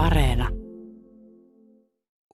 [0.00, 0.48] Areena.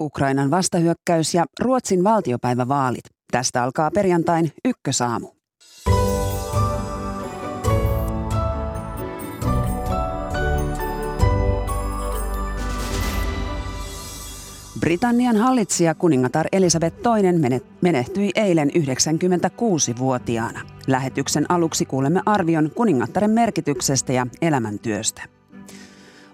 [0.01, 3.05] Ukrainan vastahyökkäys ja Ruotsin valtiopäivävaalit.
[3.33, 5.29] Tästä alkaa perjantain ykkösaamu.
[14.81, 20.61] Britannian hallitsija kuningatar Elisabeth II menehtyi eilen 96-vuotiaana.
[20.87, 25.36] Lähetyksen aluksi kuulemme arvion kuningattaren merkityksestä ja elämäntyöstä.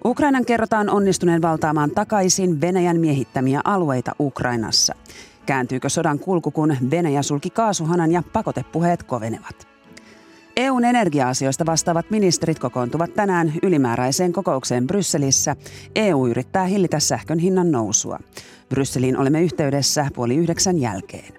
[0.04, 4.94] Ukrainan kerrotaan onnistuneen valtaamaan takaisin Venäjän miehittämiä alueita Ukrainassa.
[5.46, 9.68] Kääntyykö sodan kulku, kun Venäjä sulki kaasuhanan ja pakotepuheet kovenevat?
[10.56, 15.56] EUn energia-asioista vastaavat ministerit kokoontuvat tänään ylimääräiseen kokoukseen Brysselissä.
[15.94, 18.18] EU yrittää hillitä sähkön hinnan nousua.
[18.68, 21.34] Brysseliin olemme yhteydessä puoli yhdeksän jälkeen.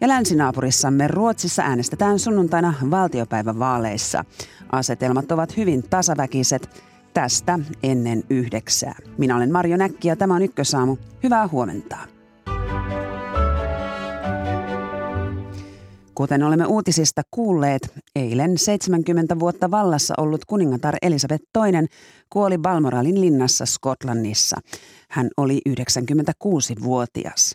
[0.00, 4.24] Ja länsinaapurissamme Ruotsissa äänestetään sunnuntaina valtiopäivän vaaleissa.
[4.72, 6.88] Asetelmat ovat hyvin tasaväkiset.
[7.18, 8.94] Tästä ennen yhdeksää.
[9.16, 10.96] Minä olen Marjo Näkki ja tämä on Ykkösaamu.
[11.22, 11.96] Hyvää huomenta.
[16.14, 21.86] Kuten olemme uutisista kuulleet, eilen 70 vuotta vallassa ollut kuningatar Elisabeth II
[22.30, 24.56] kuoli Balmoralin linnassa Skotlannissa.
[25.10, 27.54] Hän oli 96-vuotias.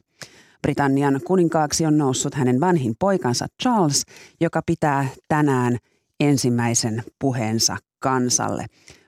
[0.62, 4.04] Britannian kuninkaaksi on noussut hänen vanhin poikansa Charles,
[4.42, 5.78] joka pitää tänään
[6.20, 8.66] ensimmäisen puheensa kansalle.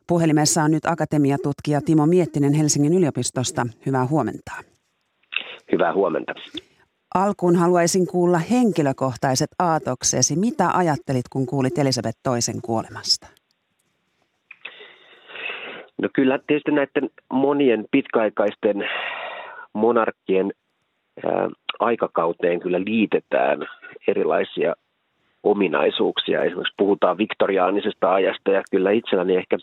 [0.08, 3.66] Puhelimessa on nyt akatemiatutkija Timo Miettinen Helsingin yliopistosta.
[3.86, 4.52] Hyvää huomenta.
[5.72, 6.34] Hyvää huomenta.
[7.16, 10.36] Alkuun haluaisin kuulla henkilökohtaiset aatoksesi.
[10.36, 13.28] Mitä ajattelit, kun kuulit Elisabeth toisen kuolemasta?
[16.02, 18.84] No kyllä tietysti näiden monien pitkäaikaisten
[19.74, 20.54] monarkkien
[21.80, 23.60] aikakauteen kyllä liitetään
[24.08, 24.76] erilaisia
[25.46, 26.44] ominaisuuksia.
[26.44, 29.58] Esimerkiksi puhutaan viktoriaanisesta ajasta ja kyllä itselläni ehkä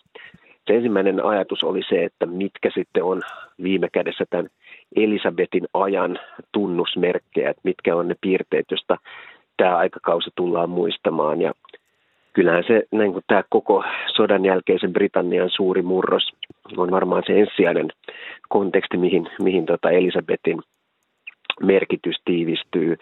[0.67, 3.23] se ensimmäinen ajatus oli se, että mitkä sitten on
[3.63, 4.49] viime kädessä tämän
[4.97, 6.19] Elisabetin ajan
[6.53, 8.97] tunnusmerkkejä, että mitkä on ne piirteet, joista
[9.57, 11.41] tämä aikakausi tullaan muistamaan.
[11.41, 11.53] Ja
[12.33, 13.85] kyllähän se niin kuin tämä koko
[14.17, 16.33] sodan jälkeisen Britannian suuri murros
[16.77, 17.89] on varmaan se ensisijainen
[18.49, 20.61] konteksti, mihin, mihin tota Elisabetin
[21.63, 22.97] merkitys tiivistyy.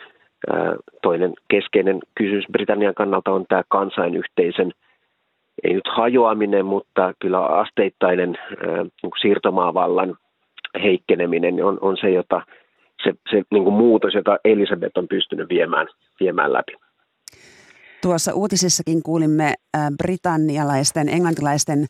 [1.03, 4.73] Toinen keskeinen kysymys Britannian kannalta on tämä kansainyhteisön
[5.65, 8.39] ei nyt hajoaminen, mutta kyllä asteittainen
[9.03, 10.17] niin siirtomaavallan
[10.83, 12.43] heikkeneminen on, on se, jota,
[13.05, 15.87] se, se niin kuin muutos, jota Elisabeth on pystynyt viemään,
[16.21, 16.72] viemään läpi.
[18.03, 19.55] Tuossa uutisissakin kuulimme
[20.03, 21.87] britannialaisten, englantilaisten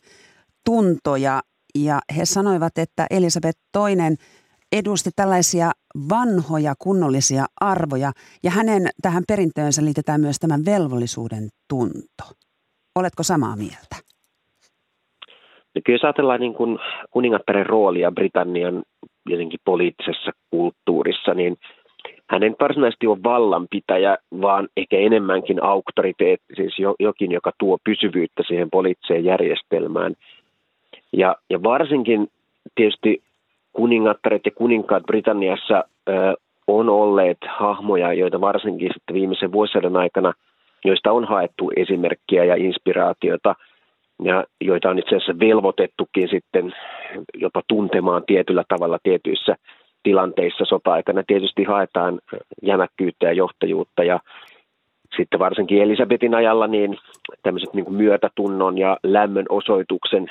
[0.65, 1.41] tuntoja
[1.75, 4.15] ja he sanoivat, että Elisabeth II
[4.71, 5.71] edusti tällaisia
[6.09, 8.11] vanhoja kunnollisia arvoja
[8.43, 12.23] ja hänen tähän perintöönsä liitetään myös tämä velvollisuuden tunto.
[12.95, 13.95] Oletko samaa mieltä?
[15.75, 16.79] No kyllä jos ajatellaan niin kuin
[17.11, 18.83] kuningattaren roolia Britannian
[19.29, 21.57] jotenkin poliittisessa kulttuurissa, niin
[22.29, 28.69] hän ei varsinaisesti ole vallanpitäjä, vaan ehkä enemmänkin auktoriteetti, siis jokin, joka tuo pysyvyyttä siihen
[28.69, 30.13] poliittiseen järjestelmään.
[31.13, 32.27] Ja, ja varsinkin
[32.75, 33.23] tietysti
[33.73, 35.83] kuningattaret ja kuninkaat Britanniassa
[36.67, 40.33] on olleet hahmoja, joita varsinkin sitten viimeisen vuosien aikana,
[40.85, 43.55] joista on haettu esimerkkiä ja inspiraatiota–
[44.23, 46.73] ja joita on itse asiassa velvoitettukin sitten
[47.33, 49.55] jopa tuntemaan tietyllä tavalla tietyissä
[50.03, 51.23] tilanteissa sota-aikana.
[51.27, 52.19] Tietysti haetaan
[52.63, 54.19] jämäkkyyttä ja johtajuutta ja
[55.17, 56.97] sitten varsinkin Elisabetin ajalla niin
[57.43, 60.27] tämmöiset niin myötätunnon ja lämmön osoituksen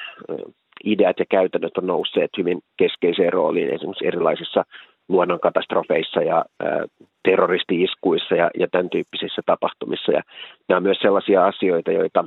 [0.84, 4.64] ideat ja käytännöt on nousseet hyvin keskeiseen rooliin esimerkiksi erilaisissa
[5.08, 6.84] luonnonkatastrofeissa ja ää,
[7.22, 10.12] terroristi-iskuissa ja, ja tämän tyyppisissä tapahtumissa.
[10.12, 10.22] Ja
[10.68, 12.24] nämä on myös sellaisia asioita, joita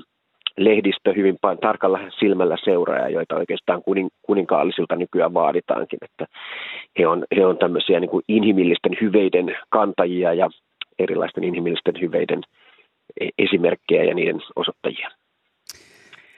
[0.57, 6.25] lehdistö hyvin tarkalla silmällä seuraa, joita oikeastaan kunin, kuninkaallisilta nykyään vaaditaankin, että
[6.99, 10.49] he on, he on tämmöisiä niin kuin inhimillisten hyveiden kantajia ja
[10.99, 12.41] erilaisten inhimillisten hyveiden
[13.21, 15.09] e-, esimerkkejä ja niiden osoittajia.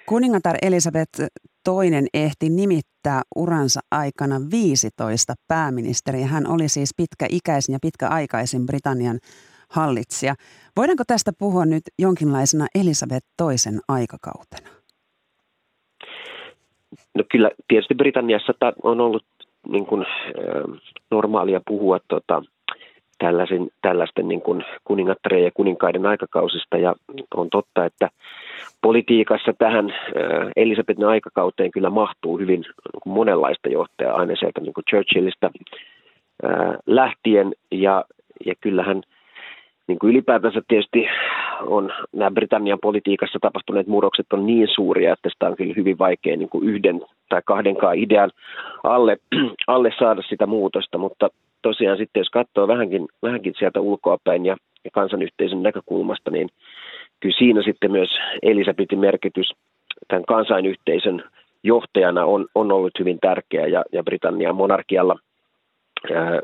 [0.05, 1.21] Kuningatar Elisabeth
[1.65, 6.27] toinen ehti nimittää uransa aikana 15 pääministeriä.
[6.27, 9.19] Hän oli siis pitkäikäisin ja pitkäaikaisin Britannian
[9.69, 10.35] hallitsija.
[10.77, 14.69] Voidaanko tästä puhua nyt jonkinlaisena Elisabeth toisen aikakautena?
[17.15, 18.53] No kyllä tietysti Britanniassa
[18.83, 19.25] on ollut
[19.67, 20.05] niin kuin,
[21.11, 21.99] normaalia puhua
[23.17, 24.63] tällaisen, tällaisten niin kuin
[25.43, 26.95] ja kuninkaiden aikakausista ja
[27.35, 28.09] on totta, että
[28.81, 29.93] politiikassa tähän
[30.55, 32.65] Elisabetin aikakauteen kyllä mahtuu hyvin
[33.05, 35.51] monenlaista johtajaa aina sieltä niin kuin Churchillista
[36.85, 37.53] lähtien.
[37.71, 38.05] Ja,
[38.45, 39.01] ja kyllähän–
[39.87, 41.07] niin kuin ylipäätänsä tietysti
[41.61, 46.37] on nämä Britannian politiikassa tapahtuneet murrokset on niin suuria, että sitä on kyllä hyvin vaikea
[46.37, 48.31] niin kuin yhden tai kahdenkaan idean
[48.83, 49.17] alle,
[49.67, 51.29] alle saada sitä muutosta, mutta
[51.61, 56.49] tosiaan sitten jos katsoo vähänkin, vähänkin sieltä ulkoapäin ja, ja kansanyhteisön näkökulmasta, niin
[57.19, 58.09] kyllä siinä sitten myös
[58.41, 59.51] Elisabetin merkitys
[60.07, 61.23] tämän kansainyhteisön
[61.63, 65.19] johtajana on, on ollut hyvin tärkeä ja, ja Britannian monarkialla
[66.13, 66.41] ää,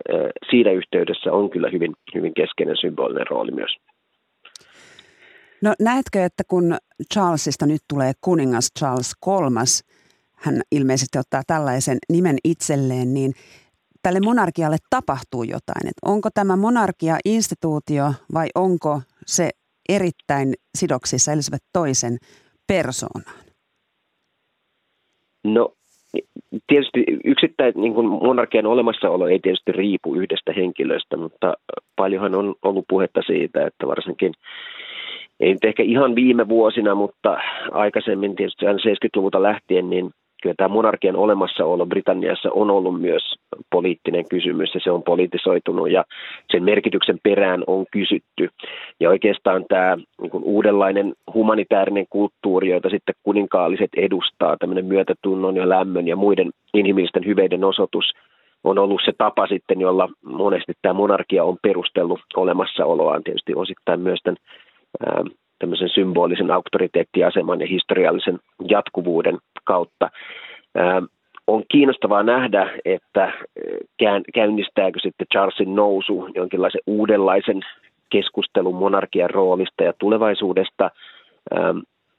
[0.49, 3.77] siinä yhteydessä on kyllä hyvin, hyvin keskeinen symbolinen rooli myös.
[5.61, 6.77] No näetkö, että kun
[7.13, 9.83] Charlesista nyt tulee kuningas Charles kolmas,
[10.35, 13.33] hän ilmeisesti ottaa tällaisen nimen itselleen, niin
[14.03, 15.87] tälle monarkialle tapahtuu jotain.
[15.87, 19.49] Et onko tämä monarkia instituutio vai onko se
[19.95, 22.17] erittäin sidoksissa Elisabeth toisen
[22.67, 23.35] persoonaan?
[25.43, 25.73] No
[26.67, 31.53] tietysti yksittäin niin kuin monarkian olemassaolo ei tietysti riipu yhdestä henkilöstä, mutta
[31.95, 34.33] paljonhan on ollut puhetta siitä, että varsinkin
[35.39, 37.37] ei nyt ehkä ihan viime vuosina, mutta
[37.71, 40.11] aikaisemmin tietysti 70-luvulta lähtien, niin
[40.41, 43.35] kyllä tämä monarkian olemassaolo Britanniassa on ollut myös
[43.71, 46.03] poliittinen kysymys ja se on politisoitunut ja
[46.51, 48.49] sen merkityksen perään on kysytty.
[48.99, 55.69] Ja oikeastaan tämä niin kuin uudenlainen humanitaarinen kulttuuri, jota sitten kuninkaalliset edustaa, tämmöinen myötätunnon ja
[55.69, 58.05] lämmön ja muiden inhimillisten hyveiden osoitus,
[58.63, 64.19] on ollut se tapa sitten, jolla monesti tämä monarkia on perustellut olemassaoloaan tietysti osittain myös
[64.23, 64.37] tämän
[65.61, 70.09] tämmöisen symbolisen auktoriteettiaseman ja historiallisen jatkuvuuden kautta.
[71.47, 73.33] On kiinnostavaa nähdä, että
[74.33, 77.61] käynnistääkö sitten Charlesin nousu jonkinlaisen uudenlaisen
[78.09, 80.91] keskustelun monarkian roolista ja tulevaisuudesta.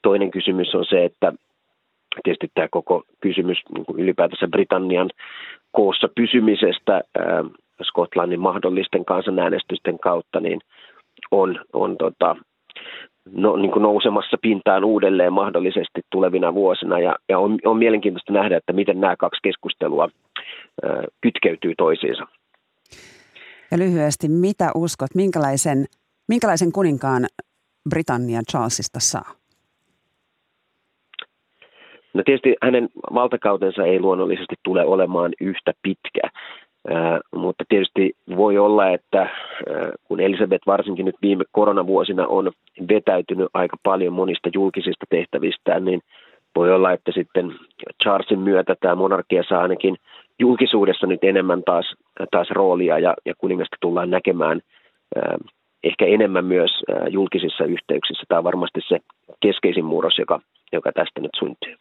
[0.01, 1.33] Toinen kysymys on se, että
[2.23, 5.09] tietysti tämä koko kysymys niin ylipäätänsä Britannian
[5.71, 7.01] koossa pysymisestä
[7.83, 10.59] Skotlannin mahdollisten kansanäänestysten kautta, niin
[11.31, 12.35] on, on tota,
[13.31, 16.99] no, niin kuin nousemassa pintaan uudelleen mahdollisesti tulevina vuosina.
[16.99, 20.09] Ja, ja on, on mielenkiintoista nähdä, että miten nämä kaksi keskustelua
[20.83, 22.27] ö, kytkeytyy toisiinsa.
[23.71, 25.85] Ja lyhyesti, mitä uskot, minkälaisen,
[26.27, 27.25] minkälaisen kuninkaan
[27.89, 29.33] Britannia Charlesista saa?
[32.13, 36.21] No tietysti hänen valtakautensa ei luonnollisesti tule olemaan yhtä pitkä
[37.35, 39.29] mutta tietysti voi olla, että
[40.03, 42.51] kun Elisabeth varsinkin nyt viime koronavuosina on
[42.89, 46.01] vetäytynyt aika paljon monista julkisista tehtävistään, niin
[46.55, 47.55] voi olla, että sitten
[48.03, 49.95] Charlesin myötä tämä monarkia saa ainakin
[50.39, 51.95] julkisuudessa nyt enemmän taas,
[52.31, 54.61] taas roolia ja, ja kuningasta tullaan näkemään
[55.83, 56.71] ehkä enemmän myös
[57.09, 58.23] julkisissa yhteyksissä.
[58.27, 58.99] Tämä on varmasti se
[59.39, 60.39] keskeisin murros, joka,
[60.71, 61.75] joka tästä nyt syntyy.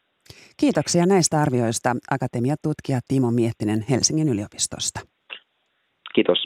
[0.56, 5.00] Kiitoksia näistä arvioista akatemiatutkija Timo Miettinen Helsingin yliopistosta.
[6.14, 6.38] Kiitos.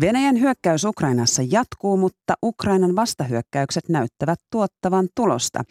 [0.00, 5.64] Venäjän hyökkäys Ukrainassa jatkuu, mutta Ukrainan vastahyökkäykset näyttävät tuottavan tulosta.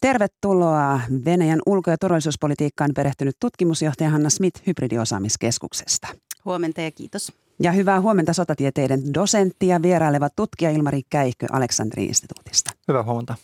[0.00, 6.08] Tervetuloa Venäjän ulko- ja turvallisuuspolitiikkaan perehtynyt tutkimusjohtaja Hanna Smith Hybridiosaamiskeskuksesta.
[6.44, 7.32] Huomenta ja kiitos.
[7.58, 12.70] Ja hyvää huomenta sotatieteiden dosentti ja vieraileva tutkija Ilmari Käihkö Aleksandri-instituutista.
[12.88, 13.34] Hyvää huomenta.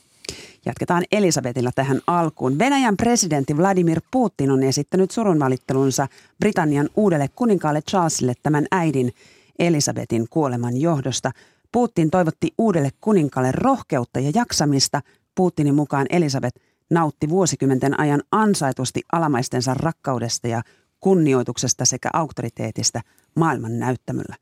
[0.66, 2.58] Jatketaan Elisabetilla tähän alkuun.
[2.58, 6.08] Venäjän presidentti Vladimir Putin on esittänyt surunvalittelunsa
[6.40, 9.12] Britannian uudelle kuninkaalle Charlesille tämän äidin
[9.58, 11.30] Elisabetin kuoleman johdosta.
[11.72, 15.00] Putin toivotti uudelle kuninkaalle rohkeutta ja jaksamista.
[15.34, 16.60] Putinin mukaan Elisabeth
[16.90, 20.62] nautti vuosikymmenten ajan ansaitusti alamaistensa rakkaudesta ja
[21.02, 23.00] kunnioituksesta sekä auktoriteetista
[23.34, 24.36] maailman näyttämöllä.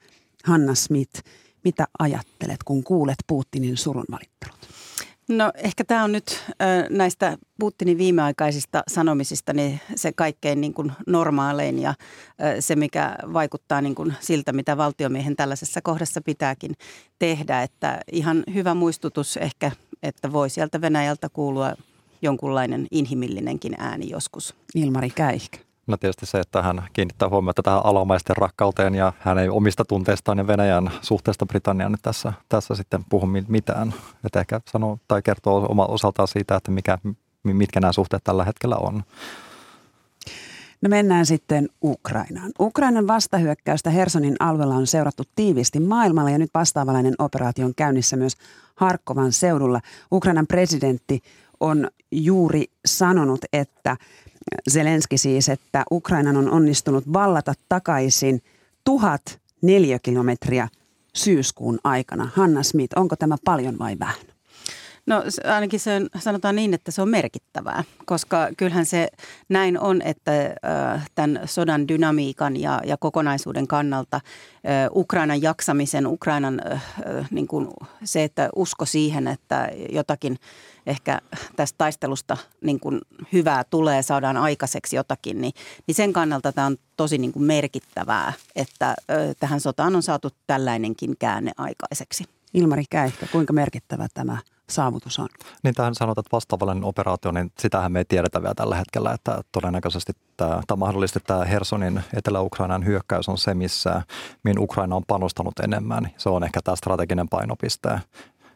[0.45, 1.23] Hanna Smith,
[1.65, 4.57] mitä ajattelet, kun kuulet Putinin surunvalittelut?
[5.29, 6.45] No ehkä tämä on nyt
[6.91, 11.95] näistä Putinin viimeaikaisista sanomisista niin se kaikkein niin kuin normaalein ja
[12.61, 16.75] se, mikä vaikuttaa niin kuin siltä, mitä valtiomiehen tällaisessa kohdassa pitääkin
[17.19, 17.63] tehdä.
[17.63, 21.75] Että ihan hyvä muistutus ehkä, että voi sieltä Venäjältä kuulua
[22.23, 24.55] jonkunlainen inhimillinenkin ääni joskus.
[24.75, 25.59] Ilmari Käihkä.
[25.91, 30.39] No tietysti se, että hän kiinnittää huomiota tähän alamaisten rakkauteen ja hän ei omista tunteistaan
[30.39, 33.95] ja Venäjän suhteesta Britanniaan nyt tässä, tässä sitten puhu mitään.
[34.25, 36.99] Että ehkä sanoo tai kertoo oma osaltaan siitä, että mikä,
[37.43, 39.03] mitkä nämä suhteet tällä hetkellä on.
[40.83, 42.51] No mennään sitten Ukrainaan.
[42.61, 48.37] Ukrainan vastahyökkäystä Hersonin alueella on seurattu tiiviisti maailmalla ja nyt vastaavalainen operaatio on käynnissä myös
[48.75, 49.81] Harkkovan seudulla.
[50.13, 51.23] Ukrainan presidentti
[51.61, 53.97] on juuri sanonut, että
[54.71, 58.43] Zelenski siis, että Ukrainan on onnistunut vallata takaisin
[58.85, 60.69] tuhat neliökilometriä
[61.15, 62.31] syyskuun aikana.
[62.35, 64.30] Hanna Smith, onko tämä paljon vai vähän?
[65.11, 65.23] No
[65.55, 69.09] ainakin se on, sanotaan niin, että se on merkittävää, koska kyllähän se
[69.49, 70.33] näin on, että
[71.15, 74.21] tämän sodan dynamiikan ja, ja kokonaisuuden kannalta
[74.95, 76.63] Ukrainan jaksamisen, Ukrainan
[77.31, 77.69] niin kuin
[78.05, 80.37] se, että usko siihen, että jotakin
[80.87, 81.21] ehkä
[81.57, 83.01] tästä taistelusta niin kuin
[83.33, 85.53] hyvää tulee, saadaan aikaiseksi jotakin, niin,
[85.87, 88.97] niin sen kannalta tämä on tosi niin kuin merkittävää, että äh,
[89.41, 92.25] tähän sotaan on saatu tällainenkin käänne aikaiseksi.
[92.55, 94.39] Ilmari Käihkö, kuinka merkittävä tämä
[94.71, 95.29] saavutus on?
[95.63, 99.41] Niin tähän sanotaan, että vastaavallinen operaatio, niin sitähän me ei tiedetä vielä tällä hetkellä, että
[99.53, 104.03] todennäköisesti tämä, tämä mahdollisesti tämä Hersonin Etelä-Ukrainan hyökkäys on se, missä
[104.45, 106.11] mihin Ukraina on panostanut enemmän.
[106.17, 108.01] Se on ehkä tämä strateginen painopiste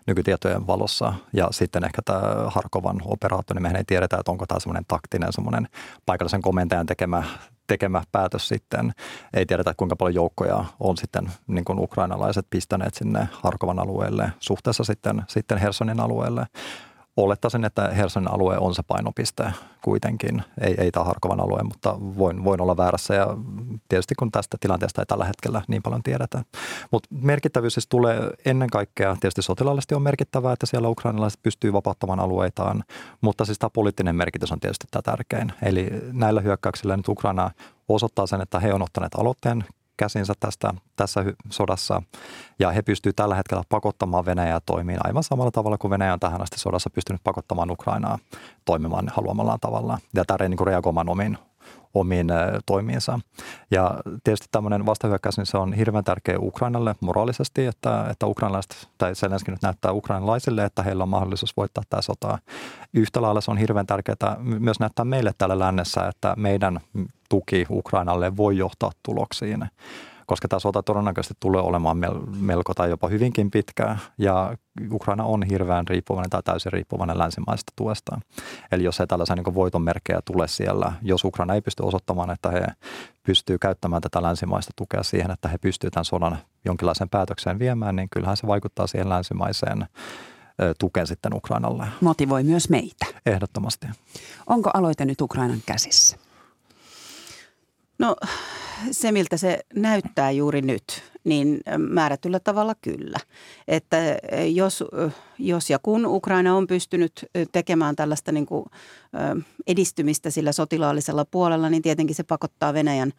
[0.06, 1.14] nykytietojen valossa.
[1.32, 5.32] Ja sitten ehkä tämä Harkovan operaatio, niin mehän ei tiedetä, että onko tämä semmoinen taktinen,
[5.32, 5.68] semmoinen
[6.06, 7.23] paikallisen komentajan tekemä
[7.66, 8.92] tekemä päätös sitten.
[9.34, 14.84] Ei tiedetä, kuinka paljon joukkoja on sitten niin kuin ukrainalaiset pistäneet sinne Harkovan alueelle suhteessa
[14.84, 16.46] sitten, sitten Hersonin alueelle
[17.16, 19.52] olettaisin, että Hersonin alue on se painopiste
[19.83, 23.26] kuitenkin, ei, ei tämä Harkovan alue, mutta voin, voin olla väärässä ja
[23.88, 26.44] tietysti kun tästä tilanteesta ei tällä hetkellä niin paljon tiedetä.
[26.90, 32.21] Mutta merkittävyys siis tulee ennen kaikkea, tietysti sotilaallisesti on merkittävää, että siellä ukrainalaiset pystyy vapauttamaan
[32.21, 32.85] alueitaan,
[33.21, 35.52] mutta siis tämä poliittinen merkitys on tietysti tämä tärkein.
[35.62, 37.50] Eli näillä hyökkäyksillä nyt Ukraina
[37.88, 39.64] osoittaa sen, että he on ottaneet aloitteen
[39.96, 42.02] käsinsä tästä, tässä sodassa.
[42.58, 46.42] Ja he pystyvät tällä hetkellä pakottamaan Venäjää toimiin aivan samalla tavalla kuin Venäjä on tähän
[46.42, 48.18] asti sodassa pystynyt pakottamaan Ukrainaa
[48.64, 49.98] toimimaan haluamallaan tavalla.
[50.14, 51.38] Ja tärkein niin reagoimaan omiin,
[51.94, 52.26] omiin
[52.66, 53.20] toimiinsa.
[53.70, 59.14] Ja tietysti tämmöinen vastahyökkäys, niin se on hirveän tärkeä Ukrainalle moraalisesti, että, että ukrainalaiset, tai
[59.14, 62.38] Zelenski nyt näyttää ukrainalaisille, että heillä on mahdollisuus voittaa tämä sota.
[62.94, 66.80] Yhtä lailla se on hirveän tärkeää myös näyttää meille täällä lännessä, että meidän
[67.28, 69.66] tuki Ukrainalle voi johtaa tuloksiin
[70.26, 71.97] koska tämä sota todennäköisesti tulee olemaan
[72.40, 74.57] melko tai jopa hyvinkin pitkää ja
[74.90, 78.21] Ukraina on hirveän riippuvainen tai täysin riippuvainen länsimaisesta tuesta.
[78.73, 82.66] Eli jos ei tällaisia niin voitonmerkkejä tule siellä, jos Ukraina ei pysty osoittamaan, että he
[83.23, 88.09] pystyy käyttämään tätä länsimaista tukea siihen, että he pystyvät tämän sodan jonkinlaiseen päätökseen viemään, niin
[88.11, 89.87] kyllähän se vaikuttaa siihen länsimaiseen
[90.78, 91.87] tukeen sitten Ukrainalle.
[92.00, 93.07] Motivoi myös meitä.
[93.26, 93.87] Ehdottomasti.
[94.47, 96.16] Onko aloite nyt Ukrainan käsissä?
[97.98, 98.16] No
[98.90, 103.18] se, miltä se näyttää juuri nyt, niin määrätyllä tavalla kyllä.
[103.68, 103.96] Että
[104.52, 104.84] jos,
[105.38, 108.64] jos ja kun Ukraina on pystynyt tekemään tällaista niin kuin
[109.66, 113.12] edistymistä sillä sotilaallisella puolella, niin tietenkin se pakottaa Venäjän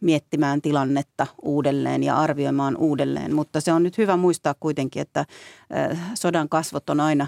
[0.00, 3.34] miettimään tilannetta uudelleen ja arvioimaan uudelleen.
[3.34, 5.26] Mutta se on nyt hyvä muistaa kuitenkin, että
[6.14, 7.26] sodan kasvot on aina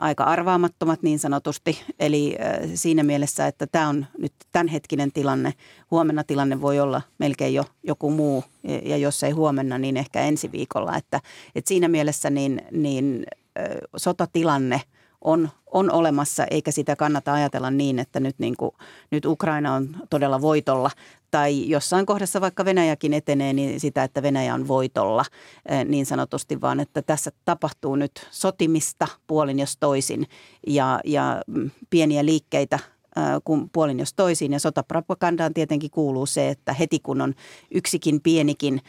[0.00, 1.82] aika arvaamattomat niin sanotusti.
[2.00, 2.36] Eli
[2.74, 5.52] siinä mielessä, että tämä on nyt tämänhetkinen tilanne.
[5.90, 8.44] Huomenna tilanne voi olla melkein jo joku muu
[8.82, 10.96] ja jos ei huomenna, niin ehkä ensi viikolla.
[10.96, 11.20] Että,
[11.54, 13.26] että siinä mielessä niin, niin
[13.96, 14.80] sotatilanne–
[15.24, 18.70] on, on olemassa, eikä sitä kannata ajatella niin, että nyt, niin kuin,
[19.10, 20.90] nyt Ukraina on todella voitolla.
[21.30, 25.24] Tai jossain kohdassa vaikka Venäjäkin etenee, niin sitä, että Venäjä on voitolla
[25.68, 30.26] eh, niin sanotusti, vaan että tässä tapahtuu nyt sotimista puolin jos toisin
[30.66, 32.78] ja, ja mm, pieniä liikkeitä–
[33.44, 34.52] kun puolin jos toisin.
[34.52, 37.34] Ja sotapropagandaan tietenkin kuuluu se, että heti kun on
[37.74, 38.80] yksikin pienikin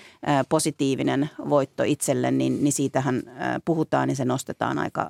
[0.50, 3.24] positiivinen voitto itselle, niin, niin siitähän
[3.66, 5.10] puhutaan ja se nostetaan aika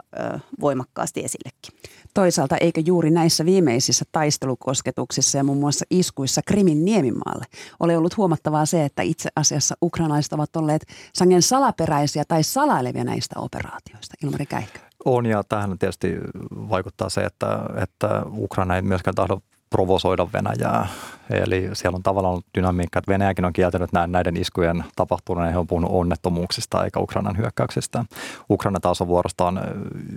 [0.62, 1.92] voimakkaasti esillekin.
[2.14, 7.46] Toisaalta eikö juuri näissä viimeisissä taistelukosketuksissa ja muun muassa iskuissa Krimin niemimaalle
[7.80, 13.40] ole ollut huomattavaa se, että itse asiassa ukrainalaiset ovat olleet sangen salaperäisiä tai salailevia näistä
[13.40, 14.16] operaatioista?
[14.24, 14.87] Ilmari Käihkö.
[15.06, 16.18] On ja tähän tietysti
[16.52, 19.40] vaikuttaa se, että, että Ukraina ei myöskään tahdo
[19.70, 20.88] provosoida Venäjää.
[21.30, 25.52] Eli siellä on tavallaan ollut dynamiikka, että Venäjäkin on kieltänyt näiden iskujen tapahtuneen.
[25.52, 28.06] He on puhunut onnettomuuksista eikä Ukrainan hyökkäyksistä.
[28.50, 29.62] Ukraina taas on vuorostaan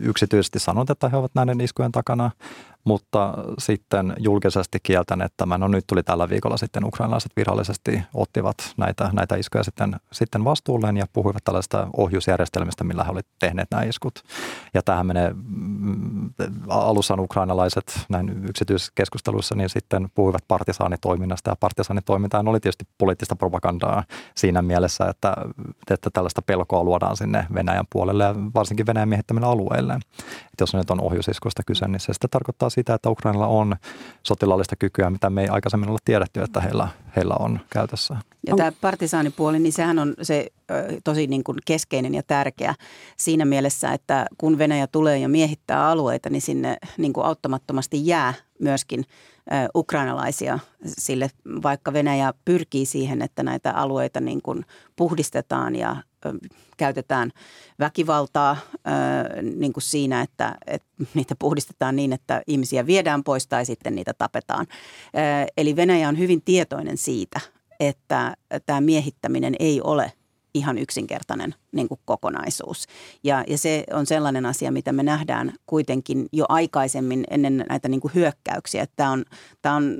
[0.00, 2.30] yksityisesti sanonut, että he ovat näiden iskujen takana
[2.84, 5.60] mutta sitten julkisesti kieltäneet tämän.
[5.60, 10.96] No nyt tuli tällä viikolla sitten ukrainalaiset virallisesti ottivat näitä, näitä iskuja sitten, sitten vastuulleen
[10.96, 14.22] ja puhuivat tällaista ohjusjärjestelmistä, millä he olivat tehneet nämä iskut.
[14.74, 16.30] Ja tähän menee mm,
[16.68, 24.04] alussa ukrainalaiset näin yksityisissä keskusteluissa, niin sitten puhuivat partisaanitoiminnasta ja partisaanitoiminta oli tietysti poliittista propagandaa
[24.34, 25.36] siinä mielessä, että,
[25.90, 29.94] että tällaista pelkoa luodaan sinne Venäjän puolelle ja varsinkin Venäjän miehittämille alueille.
[29.94, 33.76] Että jos nyt on ohjusiskuista kyse, niin se sitten tarkoittaa sitä, että Ukrainalla on
[34.22, 38.16] sotilaallista kykyä, mitä me ei aikaisemmin ole tiedetty, että heillä, heillä on käytössä.
[38.46, 40.46] Ja tämä partisaanipuoli, niin sehän on se
[41.04, 42.74] tosi niin kuin keskeinen ja tärkeä
[43.16, 48.34] siinä mielessä, että kun Venäjä tulee ja miehittää alueita, niin sinne niin kuin auttamattomasti jää
[48.60, 49.04] myöskin
[49.74, 51.30] ukrainalaisia sille,
[51.62, 54.64] vaikka Venäjä pyrkii siihen, että näitä alueita niin kuin
[54.96, 55.96] puhdistetaan ja
[56.76, 57.30] käytetään
[57.78, 58.56] väkivaltaa
[59.58, 64.14] niin kuin siinä, että, että niitä puhdistetaan niin, että ihmisiä viedään pois tai sitten niitä
[64.14, 64.66] tapetaan.
[65.56, 67.40] Eli Venäjä on hyvin tietoinen siitä,
[67.80, 68.34] että
[68.66, 70.12] tämä miehittäminen ei ole
[70.54, 72.86] ihan yksinkertainen niin kuin kokonaisuus.
[73.24, 78.00] Ja, ja se on sellainen asia, mitä me nähdään kuitenkin jo aikaisemmin ennen näitä niin
[78.00, 78.86] kuin hyökkäyksiä.
[78.96, 79.24] Tämä on,
[79.62, 79.98] tämä on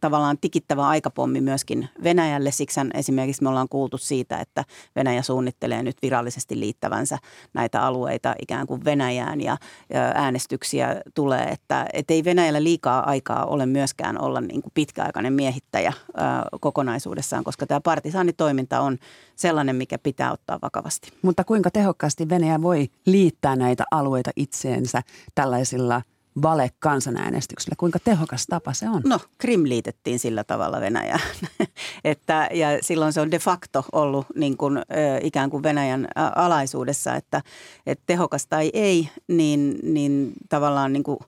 [0.00, 2.50] tavallaan tikittävä aikapommi myöskin Venäjälle.
[2.50, 4.64] Siksi esimerkiksi me ollaan kuultu siitä, että
[4.96, 7.18] Venäjä suunnittelee nyt virallisesti liittävänsä
[7.54, 9.56] näitä alueita ikään kuin Venäjään ja,
[9.90, 11.44] ja äänestyksiä tulee.
[11.44, 17.44] Että et ei Venäjällä liikaa aikaa ole myöskään olla niin kuin pitkäaikainen miehittäjä ää, kokonaisuudessaan,
[17.44, 18.98] koska tämä partisaanitoiminta on
[19.36, 21.18] sellainen, mikä pitää ottaa vakavasti tehokkaasti.
[21.22, 25.02] Mutta kuinka tehokkaasti Venäjä voi liittää näitä alueita itseensä
[25.34, 26.02] tällaisilla
[26.42, 27.74] vale-kansanäänestyksillä?
[27.78, 29.02] Kuinka tehokas tapa se on?
[29.04, 31.20] No, Krim liitettiin sillä tavalla Venäjään.
[32.04, 34.78] että, ja silloin se on de facto ollut niin kuin,
[35.22, 37.42] ikään kuin Venäjän alaisuudessa, että,
[37.86, 41.18] että tehokas tai ei, niin, niin tavallaan niin kuin,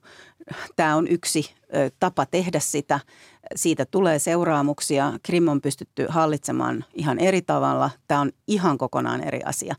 [0.75, 1.53] tämä on yksi
[1.99, 2.99] tapa tehdä sitä–
[3.55, 5.13] siitä tulee seuraamuksia.
[5.23, 7.89] Krim on pystytty hallitsemaan ihan eri tavalla.
[8.07, 9.75] Tämä on ihan kokonaan eri asia,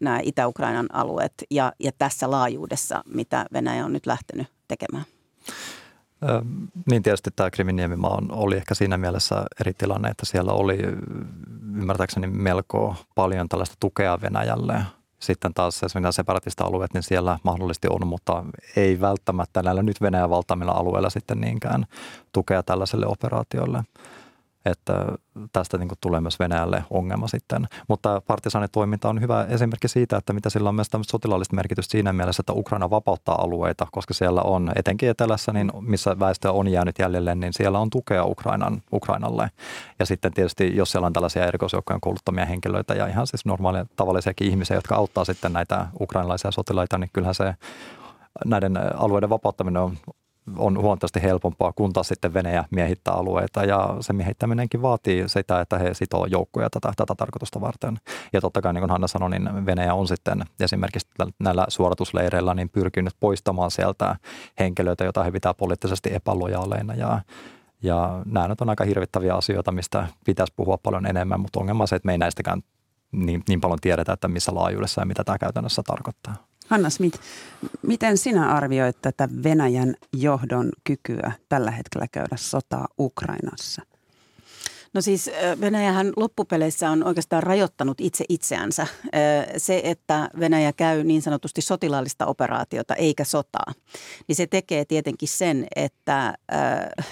[0.00, 5.04] nämä Itä-Ukrainan alueet ja, ja tässä laajuudessa, mitä Venäjä on nyt lähtenyt tekemään.
[6.90, 10.78] Niin tietysti tämä Kriminiemimaa oli ehkä siinä mielessä eri tilanne, että siellä oli
[11.74, 14.82] ymmärtääkseni melko paljon tällaista tukea Venäjälle–
[15.18, 18.44] sitten taas nämä separatista alueet, niin siellä mahdollisesti on, mutta
[18.76, 21.86] ei välttämättä näillä nyt Venäjän valtaamilla alueilla sitten niinkään
[22.32, 23.82] tukea tällaiselle operaatiolle
[24.64, 25.04] että
[25.52, 27.66] tästä niin kuin tulee myös Venäjälle ongelma sitten.
[27.88, 32.12] Mutta partisaanitoiminta on hyvä esimerkki siitä, että mitä sillä on myös tämmöistä sotilaallista merkitystä siinä
[32.12, 36.98] mielessä, että Ukraina vapauttaa alueita, koska siellä on etenkin etelässä, niin missä väestö on jäänyt
[36.98, 39.50] jäljelle, niin siellä on tukea Ukrainan, Ukrainalle.
[39.98, 44.50] Ja sitten tietysti, jos siellä on tällaisia erikoisjoukkojen kouluttamia henkilöitä ja ihan siis normaalia tavallisiakin
[44.50, 47.54] ihmisiä, jotka auttaa sitten näitä ukrainalaisia sotilaita, niin kyllähän se
[48.44, 49.98] näiden alueiden vapauttaminen on
[50.56, 55.78] on huomattavasti helpompaa, kun taas sitten Venäjä miehittää alueita ja se miehittäminenkin vaatii sitä, että
[55.78, 57.98] he sitoo joukkoja tätä, tätä tarkoitusta varten.
[58.32, 62.68] Ja totta kai niin kuin Hanna sanoi, niin Venäjä on sitten esimerkiksi näillä suoritusleireillä niin
[62.68, 64.16] pyrkinyt poistamaan sieltä
[64.58, 67.20] henkilöitä, joita he pitää poliittisesti epälojaaleina ja
[67.82, 71.88] ja nämä nyt on aika hirvittäviä asioita, mistä pitäisi puhua paljon enemmän, mutta ongelma on
[71.88, 72.62] se, että me ei näistäkään
[73.12, 76.47] niin, niin paljon tiedetä, että missä laajuudessa ja mitä tämä käytännössä tarkoittaa.
[76.68, 77.20] Hanna Smith,
[77.82, 83.82] miten sinä arvioit tätä Venäjän johdon kykyä tällä hetkellä käydä sotaa Ukrainassa?
[84.94, 88.86] No siis Venäjähän loppupeleissä on oikeastaan rajoittanut itse itseänsä.
[89.56, 93.72] Se, että Venäjä käy niin sanotusti sotilaallista operaatiota eikä sotaa,
[94.28, 96.34] niin se tekee tietenkin sen, että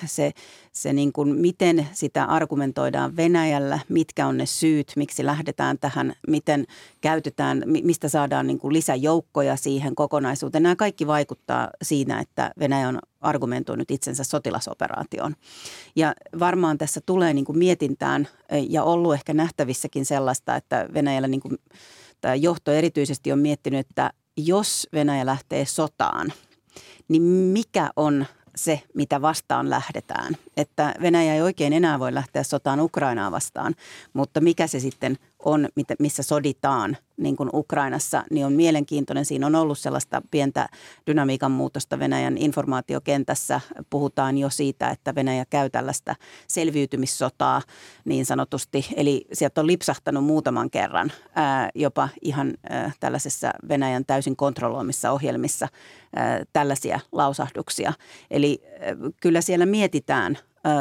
[0.07, 0.33] se
[0.77, 6.67] se niin kuin, miten sitä argumentoidaan Venäjällä, mitkä on ne syyt, miksi lähdetään tähän, miten
[7.01, 10.63] käytetään, mistä saadaan niin kuin lisäjoukkoja siihen kokonaisuuteen.
[10.63, 15.37] Nämä kaikki vaikuttaa siinä, että Venäjä on argumentoinut itsensä sotilasoperaatioon.
[15.97, 18.29] Ja varmaan tässä tulee niin kuin mietintään
[18.69, 21.59] ja ollut ehkä nähtävissäkin sellaista, että Venäjällä niin kuin,
[22.21, 26.33] tämä johto erityisesti on miettinyt, että jos Venäjä lähtee sotaan,
[27.09, 30.37] niin mikä on se, mitä vastaan lähdetään.
[30.57, 33.75] Että Venäjä ei oikein enää voi lähteä sotaan Ukrainaa vastaan,
[34.13, 35.69] mutta mikä se sitten on,
[35.99, 39.25] missä soditaan niin kuin Ukrainassa, niin on mielenkiintoinen.
[39.25, 40.69] Siinä on ollut sellaista pientä
[41.07, 43.61] dynamiikan muutosta Venäjän informaatiokentässä.
[43.91, 46.15] Puhutaan jo siitä, että Venäjä käy tällaista
[46.49, 47.63] selviytymissotaa
[48.05, 48.87] niin sanotusti.
[48.97, 55.69] Eli sieltä on lipsahtanut muutaman kerran ää, jopa ihan ää, tällaisessa Venäjän täysin kontrolloimissa ohjelmissa
[56.17, 57.93] ää, tällaisia lausahduksia.
[58.31, 60.39] Eli ää, kyllä siellä mietitään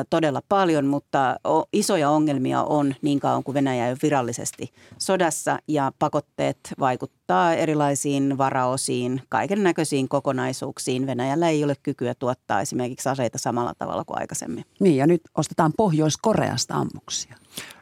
[0.09, 1.35] todella paljon, mutta
[1.73, 8.37] isoja ongelmia on niin kauan kuin Venäjä ei ole virallisesti sodassa ja pakotteet vaikuttaa erilaisiin
[8.37, 11.07] varaosiin, kaiken näköisiin kokonaisuuksiin.
[11.07, 14.65] Venäjällä ei ole kykyä tuottaa esimerkiksi aseita samalla tavalla kuin aikaisemmin.
[14.79, 17.35] Niin ja nyt ostetaan Pohjois-Koreasta ammuksia.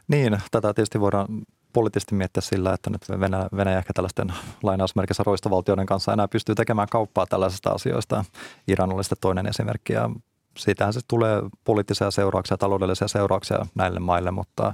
[0.08, 1.28] Niin, tätä tietysti voidaan
[1.74, 6.88] poliittisesti miettiä sillä, että nyt Venäjä, Venäjä ehkä tällaisten lainausmerkissä roistovaltioiden kanssa enää pystyy tekemään
[6.92, 8.26] kauppaa tällaisista asioista.
[8.68, 10.10] Iran oli sitten toinen esimerkki ja
[10.58, 14.74] siitähän se tulee poliittisia seurauksia, taloudellisia seurauksia näille maille, mutta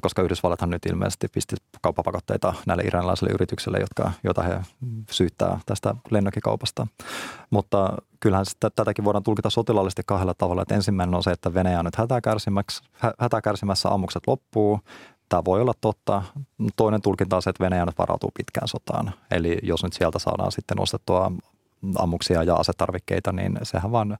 [0.00, 4.60] koska Yhdysvallathan nyt ilmeisesti pisti kauppapakotteita näille iranilaisille yrityksille, jotka, joita he
[5.10, 6.86] syyttää tästä lennokkikaupasta.
[7.50, 10.62] Mutta kyllähän sitä, tätäkin voidaan tulkita sotilaallisesti kahdella tavalla.
[10.62, 11.96] Että ensimmäinen on se, että Venäjä on nyt
[13.18, 14.80] hätäkärsimässä, ammukset loppuu.
[15.28, 16.22] Tämä voi olla totta.
[16.76, 19.12] Toinen tulkinta on se, että Venäjä nyt varautuu pitkään sotaan.
[19.30, 21.32] Eli jos nyt sieltä saadaan sitten ostettua
[21.98, 24.18] ammuksia ja asetarvikkeita, niin sehän vaan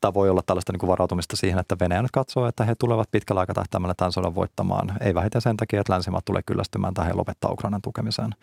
[0.00, 3.10] tämä voi olla tällaista niin kuin varautumista siihen, että Venäjä nyt katsoo, että he tulevat
[3.10, 4.92] pitkällä aikatahtäimellä tämän sodan voittamaan.
[5.00, 8.34] Ei vähiten sen takia, että länsimaat tulee kyllästymään tähän ja lopettaa Ukrainan tukemiseen.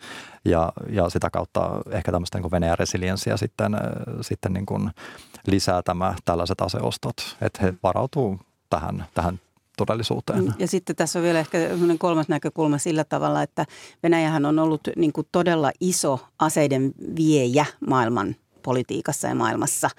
[0.44, 3.76] Ja, ja sitä kautta ehkä tämmöistä niin Venäjän resilienssiä sitten,
[4.20, 4.90] sitten niin kuin
[5.46, 8.38] lisää tämä tällaiset aseostot, että he varautuu
[8.70, 9.40] tähän, tähän
[9.76, 10.54] todellisuuteen.
[10.58, 11.58] Ja sitten tässä on vielä ehkä
[11.98, 13.66] kolmas näkökulma sillä tavalla, että
[14.02, 19.90] Venäjähän on ollut niin kuin todella iso aseiden viejä maailman politiikassa ja maailmassa.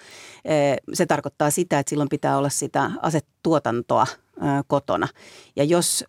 [0.93, 4.07] Se tarkoittaa sitä, että silloin pitää olla sitä asetuotantoa
[4.67, 5.07] kotona.
[5.55, 6.05] Ja jos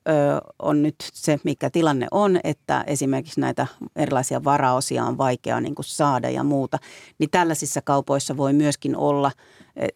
[0.58, 5.86] on nyt se, mikä tilanne on, että esimerkiksi näitä erilaisia varaosia on vaikea niin kuin
[5.86, 6.78] saada ja muuta,
[7.18, 9.30] niin tällaisissa kaupoissa voi myöskin olla,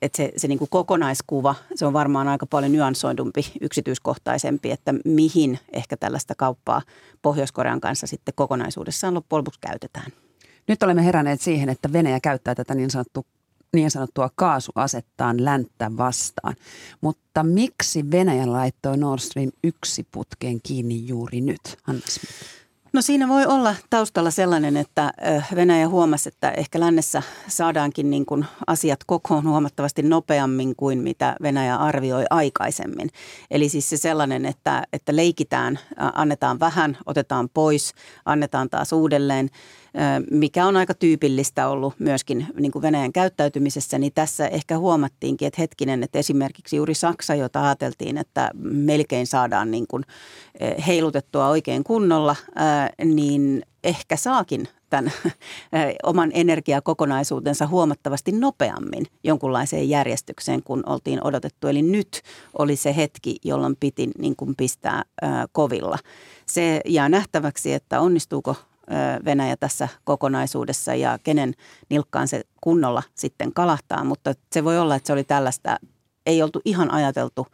[0.02, 5.58] että se, se niin kuin kokonaiskuva, se on varmaan aika paljon nyansoidumpi, yksityiskohtaisempi, että mihin
[5.72, 6.82] ehkä tällaista kauppaa
[7.22, 10.12] Pohjois-Korean kanssa sitten kokonaisuudessaan loppujen lopuksi käytetään.
[10.68, 13.26] Nyt olemme heränneet siihen, että Venäjä käyttää tätä niin, sanottu,
[13.74, 16.54] niin sanottua kaasuasettaan länttä vastaan.
[17.00, 22.02] Mutta miksi Venäjä laittoi Nord Stream 1 putkeen kiinni juuri nyt, Hanna?
[22.92, 25.12] No siinä voi olla taustalla sellainen, että
[25.54, 31.76] Venäjä huomasi, että ehkä lännessä saadaankin niin kuin asiat kokoon huomattavasti nopeammin kuin mitä Venäjä
[31.76, 33.10] arvioi aikaisemmin.
[33.50, 37.92] Eli siis se sellainen, että, että leikitään, annetaan vähän, otetaan pois,
[38.24, 39.50] annetaan taas uudelleen
[40.30, 45.62] mikä on aika tyypillistä ollut myöskin niin kuin Venäjän käyttäytymisessä, niin tässä ehkä huomattiinkin, että
[45.62, 50.04] hetkinen, että esimerkiksi juuri Saksa, jota ajateltiin, että melkein saadaan niin kuin
[50.86, 52.36] heilutettua oikein kunnolla,
[53.04, 55.12] niin ehkä saakin tämän
[56.02, 61.68] oman energiakokonaisuutensa huomattavasti nopeammin jonkunlaiseen järjestykseen, kun oltiin odotettu.
[61.68, 62.22] Eli nyt
[62.58, 65.02] oli se hetki, jolloin piti niin kuin pistää
[65.52, 65.98] kovilla.
[66.46, 68.56] Se jää nähtäväksi, että onnistuuko
[69.24, 71.54] Venäjä tässä kokonaisuudessa ja kenen
[71.90, 74.04] nilkkaan se kunnolla sitten kalahtaa.
[74.04, 75.76] Mutta se voi olla, että se oli tällaista,
[76.26, 77.46] ei oltu ihan ajateltu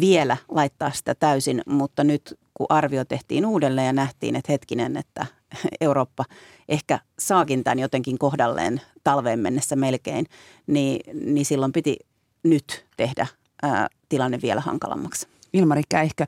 [0.00, 5.26] vielä laittaa sitä täysin, mutta nyt kun arvio tehtiin uudelleen ja nähtiin, että hetkinen, että
[5.80, 6.24] Eurooppa
[6.68, 10.26] ehkä saakin tämän jotenkin kohdalleen talveen mennessä melkein,
[10.66, 11.00] niin,
[11.34, 11.96] niin silloin piti
[12.42, 13.26] nyt tehdä
[13.62, 15.26] ää, tilanne vielä hankalammaksi.
[15.52, 16.26] Ilmari Käihkö,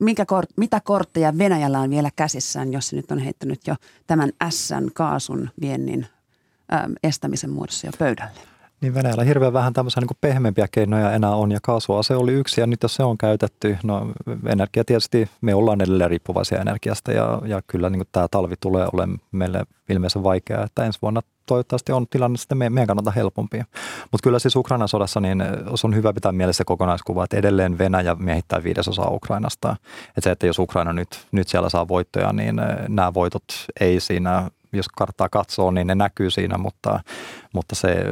[0.00, 3.74] minkä kort, mitä kortteja Venäjällä on vielä käsissään, jos se nyt on heittänyt jo
[4.06, 6.06] tämän ässän kaasun viennin
[6.72, 8.53] äm, estämisen muodossa jo pöydälle?
[8.84, 12.66] Niin Venäjällä hirveän vähän tämmöisiä niin pehmeämpiä keinoja enää on ja kaasuase oli yksi ja
[12.66, 14.12] nyt jos se on käytetty, no
[14.46, 19.18] energia tietysti, me ollaan edelleen riippuvaisia energiasta ja, ja kyllä niin tämä talvi tulee olemaan
[19.32, 23.58] meille ilmeisen vaikeaa, että ensi vuonna toivottavasti on tilanne sitten meidän kannalta helpompi.
[24.12, 25.44] Mutta kyllä siis Ukrainan sodassa niin
[25.74, 29.76] se on hyvä pitää mielessä kokonaiskuva, että edelleen Venäjä miehittää viidesosaa Ukrainasta.
[30.08, 32.56] Että se, että jos Ukraina nyt, nyt siellä saa voittoja, niin
[32.88, 33.44] nämä voitot
[33.80, 37.00] ei siinä jos karttaa katsoo, niin ne näkyy siinä, mutta,
[37.52, 38.04] mutta se,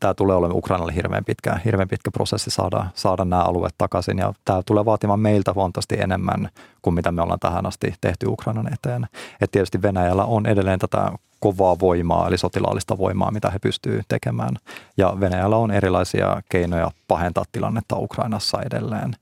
[0.00, 4.32] tämä tulee olemaan Ukrainalle hirveän pitkä, hirveän pitkä prosessi saada, saada nämä alueet takaisin ja
[4.44, 6.48] tämä tulee vaatimaan meiltä huomattavasti enemmän
[6.82, 9.06] kuin mitä me ollaan tähän asti tehty Ukrainan eteen.
[9.40, 14.56] Et tietysti Venäjällä on edelleen tätä kovaa voimaa, eli sotilaallista voimaa, mitä he pystyvät tekemään.
[14.96, 19.14] Ja Venäjällä on erilaisia keinoja pahentaa tilannetta Ukrainassa edelleen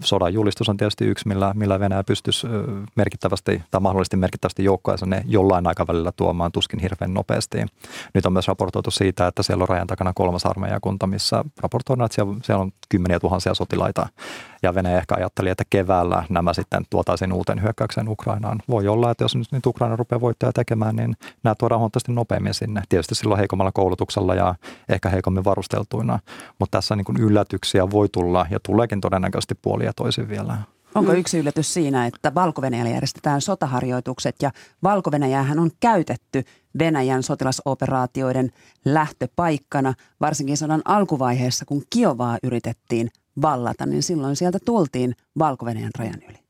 [0.00, 2.46] sodan julistus on tietysti yksi, millä, millä Venäjä pystyisi
[2.96, 7.58] merkittävästi tai mahdollisesti merkittävästi joukkoensa ne jollain aikavälillä tuomaan tuskin hirveän nopeasti.
[8.14, 12.44] Nyt on myös raportoitu siitä, että siellä on rajan takana kolmas armeijakunta, missä raportoidaan, että
[12.46, 14.06] siellä on kymmeniä tuhansia sotilaita.
[14.62, 18.58] Ja Venäjä ehkä ajatteli, että keväällä nämä sitten tuotaisiin uuteen hyökkäykseen Ukrainaan.
[18.68, 22.54] Voi olla, että jos nyt, nyt Ukraina rupeaa voittoja tekemään, niin nämä tuodaan huomattavasti nopeammin
[22.54, 22.82] sinne.
[22.88, 24.54] Tietysti silloin heikommalla koulutuksella ja
[24.88, 26.18] ehkä heikommin varusteltuina.
[26.58, 30.56] Mutta tässä niin kuin yllätyksiä voi tulla ja tuleekin todennäköisesti puoli puolin ja toisin vielä.
[30.94, 34.50] Onko yksi yllätys siinä, että valko järjestetään sotaharjoitukset ja
[34.82, 35.10] valko
[35.58, 36.44] on käytetty
[36.78, 38.50] Venäjän sotilasoperaatioiden
[38.84, 43.10] lähtöpaikkana, varsinkin sodan alkuvaiheessa, kun Kiovaa yritettiin
[43.42, 45.66] vallata, niin silloin sieltä tultiin valko
[45.98, 46.43] rajan yli.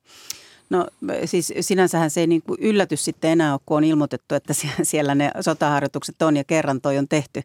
[0.74, 0.86] No
[1.24, 5.14] siis sinänsähän se ei niin kuin yllätys sitten enää ole, kun on ilmoitettu, että siellä
[5.14, 7.42] ne sotaharjoitukset on ja kerran toi on tehty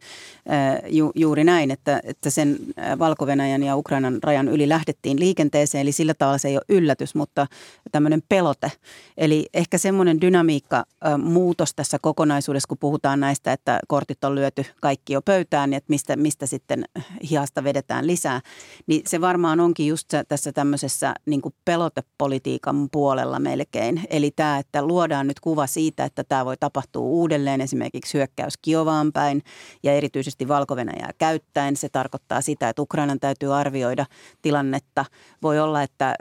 [0.87, 2.59] ju, juuri näin, että, että sen
[2.99, 3.25] valko
[3.65, 7.47] ja Ukrainan rajan yli lähdettiin liikenteeseen, eli sillä tavalla se ei ole yllätys, mutta
[7.91, 8.71] tämmöinen pelote.
[9.17, 10.85] Eli ehkä semmoinen dynamiikka
[11.17, 15.89] muutos tässä kokonaisuudessa, kun puhutaan näistä, että kortit on lyöty kaikki jo pöytään, niin että
[15.89, 16.85] mistä, mistä sitten
[17.29, 18.41] hihasta vedetään lisää,
[18.87, 24.01] niin se varmaan onkin just tässä tämmöisessä niin kuin pelotepolitiikan puolella puolella melkein.
[24.09, 29.11] Eli tämä, että luodaan nyt kuva siitä, että tämä voi tapahtua uudelleen, esimerkiksi hyökkäys Kiovaan
[29.11, 29.43] päin
[29.83, 30.75] ja erityisesti valko
[31.17, 31.75] käyttäen.
[31.75, 34.05] Se tarkoittaa sitä, että Ukrainan täytyy arvioida
[34.41, 35.05] tilannetta.
[35.41, 36.15] Voi olla, että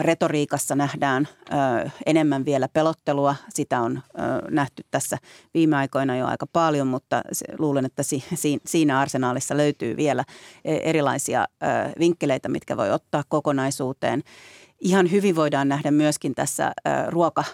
[0.00, 1.28] retoriikassa nähdään
[2.06, 3.34] enemmän vielä pelottelua.
[3.54, 4.02] Sitä on
[4.50, 5.18] nähty tässä
[5.54, 7.22] viime aikoina jo aika paljon, mutta
[7.58, 8.02] luulen, että
[8.66, 10.24] siinä arsenaalissa löytyy vielä
[10.64, 11.46] e, erilaisia
[11.98, 14.22] vinkkeleitä, mitkä voi ottaa kokonaisuuteen.
[14.82, 16.72] Ihan hyvin voidaan nähdä myöskin tässä
[17.08, 17.44] ruoka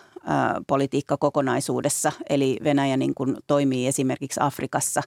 [0.66, 5.02] politiikka kokonaisuudessa, eli Venäjä niin kuin toimii esimerkiksi Afrikassa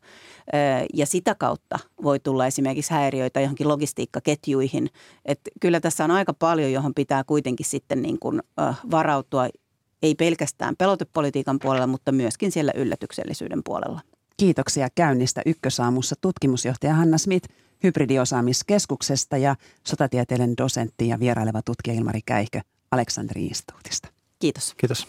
[0.94, 4.90] ja sitä kautta voi tulla esimerkiksi häiriöitä johonkin logistiikkaketjuihin.
[5.26, 8.42] Et kyllä tässä on aika paljon, johon pitää kuitenkin sitten niin kuin
[8.92, 9.48] varautua,
[10.04, 14.02] ei pelkästään pelotepolitiikan puolella, mutta myöskin siellä yllätyksellisyyden puolella.
[14.42, 17.50] Kiitoksia käynnistä Ykkösaamussa tutkimusjohtaja Hanna Smith
[17.84, 19.56] hybridiosaamiskeskuksesta ja
[19.88, 24.08] sotatieteiden dosentti ja vieraileva tutkija Ilmari Käihkö Aleksandri Instituutista.
[24.40, 24.74] Kiitos.
[24.78, 25.08] Kiitos.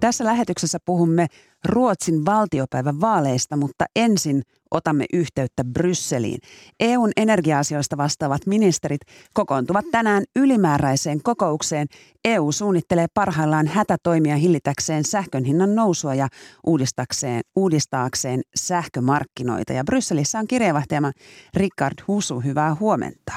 [0.00, 1.26] Tässä lähetyksessä puhumme
[1.64, 4.42] Ruotsin valtiopäivän vaaleista, mutta ensin
[4.74, 6.38] otamme yhteyttä Brysseliin.
[6.80, 9.00] EUn energia-asioista vastaavat ministerit
[9.34, 11.86] kokoontuvat tänään ylimääräiseen kokoukseen.
[12.24, 16.28] EU suunnittelee parhaillaan hätätoimia hillitäkseen sähkön hinnan nousua ja
[16.66, 19.72] uudistakseen, uudistaakseen sähkömarkkinoita.
[19.72, 21.12] Ja Brysselissä on kirjeenvaihtajamme
[21.54, 22.40] Richard Husu.
[22.40, 23.32] Hyvää huomenta.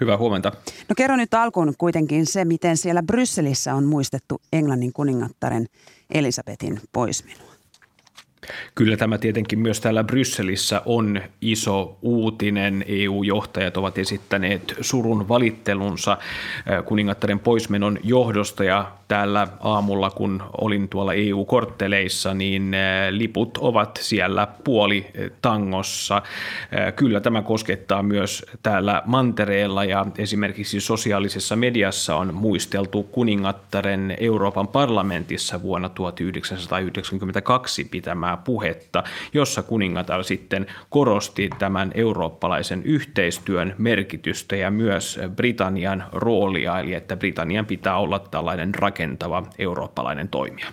[0.00, 0.52] Hyvää huomenta.
[0.88, 5.66] No kerro nyt alkuun kuitenkin se, miten siellä Brysselissä on muistettu Englannin kuningattaren
[6.14, 7.51] Elisabetin poismenoa.
[8.74, 12.84] Kyllä tämä tietenkin myös täällä Brysselissä on iso uutinen.
[12.88, 16.18] EU-johtajat ovat esittäneet surun valittelunsa
[16.84, 22.76] kuningattaren poismenon johdosta ja täällä aamulla, kun olin tuolla EU-kortteleissa, niin
[23.10, 25.06] liput ovat siellä puoli
[25.42, 26.22] tangossa.
[26.96, 35.62] Kyllä tämä koskettaa myös täällä mantereella ja esimerkiksi sosiaalisessa mediassa on muisteltu kuningattaren Euroopan parlamentissa
[35.62, 45.18] vuonna 1992 pitämää pitämää puhetta, jossa kuningatar sitten korosti tämän eurooppalaisen yhteistyön merkitystä ja myös
[45.36, 50.66] Britannian roolia, eli että Britannian pitää olla tällainen rakentava eurooppalainen toimija.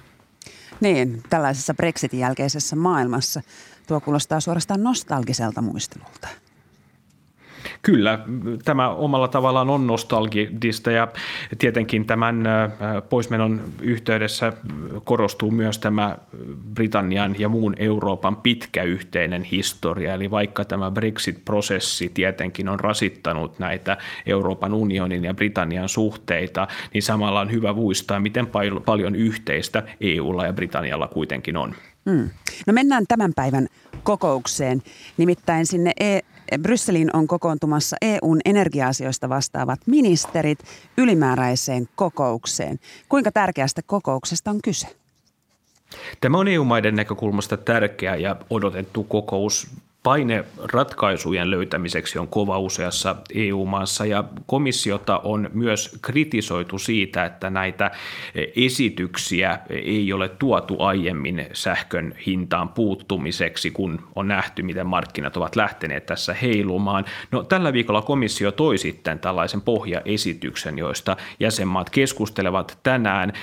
[0.81, 3.41] Niin, tällaisessa Brexitin jälkeisessä maailmassa
[3.87, 6.27] tuo kuulostaa suorastaan nostalgiselta muistelulta.
[7.81, 8.19] Kyllä,
[8.65, 11.07] tämä omalla tavallaan on nostalgista ja
[11.57, 12.43] tietenkin tämän
[13.09, 14.53] poismenon yhteydessä
[15.03, 16.17] korostuu myös tämä
[16.73, 20.13] Britannian ja muun Euroopan pitkä yhteinen historia.
[20.13, 27.39] Eli vaikka tämä Brexit-prosessi tietenkin on rasittanut näitä Euroopan unionin ja Britannian suhteita, niin samalla
[27.39, 28.47] on hyvä muistaa, miten
[28.85, 31.75] paljon yhteistä EUlla ja Britannialla kuitenkin on.
[32.09, 32.29] Hmm.
[32.67, 33.67] No mennään tämän päivän
[34.03, 34.81] kokoukseen.
[35.17, 36.19] Nimittäin sinne e-
[36.57, 40.59] Brysseliin on kokoontumassa EUn energia-asioista vastaavat ministerit
[40.97, 42.79] ylimääräiseen kokoukseen.
[43.09, 44.87] Kuinka tärkeästä kokouksesta on kyse?
[46.21, 49.67] Tämä on EU-maiden näkökulmasta tärkeä ja odotettu kokous
[50.03, 57.91] paine ratkaisujen löytämiseksi on kova useassa EU-maassa ja komissiota on myös kritisoitu siitä, että näitä
[58.55, 66.05] esityksiä ei ole tuotu aiemmin sähkön hintaan puuttumiseksi, kun on nähty, miten markkinat ovat lähteneet
[66.05, 67.05] tässä heilumaan.
[67.31, 73.33] No, tällä viikolla komissio toi sitten tällaisen pohjaesityksen, joista jäsenmaat keskustelevat tänään.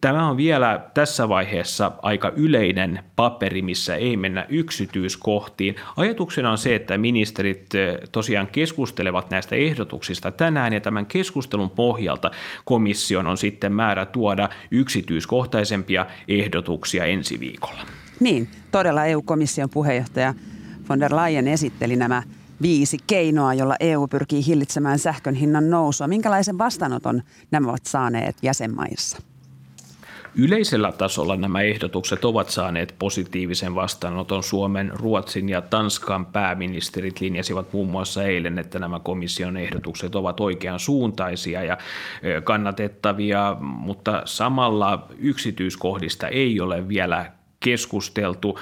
[0.00, 5.76] Tämä on vielä tässä vaiheessa aika yleinen paperi, missä ei mennä yksityiskohtiin.
[6.06, 12.30] Ajatuksena on se, että ministerit eh, tosiaan keskustelevat näistä ehdotuksista tänään ja tämän keskustelun pohjalta
[12.64, 17.80] komission on sitten määrä tuoda yksityiskohtaisempia ehdotuksia ensi viikolla.
[18.20, 20.34] Niin, todella EU-komission puheenjohtaja
[20.88, 22.22] von der Leyen esitteli nämä
[22.62, 26.08] viisi keinoa, jolla EU pyrkii hillitsemään sähkön hinnan nousua.
[26.08, 29.18] Minkälaisen vastaanoton nämä ovat saaneet jäsenmaissa?
[30.38, 34.42] Yleisellä tasolla nämä ehdotukset ovat saaneet positiivisen vastaanoton.
[34.42, 40.80] Suomen, Ruotsin ja Tanskan pääministerit linjasivat muun muassa eilen, että nämä komission ehdotukset ovat oikean
[40.80, 41.78] suuntaisia ja
[42.44, 48.58] kannatettavia, mutta samalla yksityiskohdista ei ole vielä keskusteltu.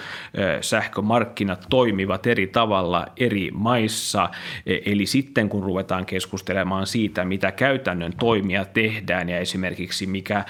[0.61, 4.31] Sähkömarkkinat toimivat eri tavalla eri maissa,
[4.67, 10.45] e, eli sitten kun ruvetaan keskustelemaan siitä, mitä käytännön toimia tehdään ja esimerkiksi mikä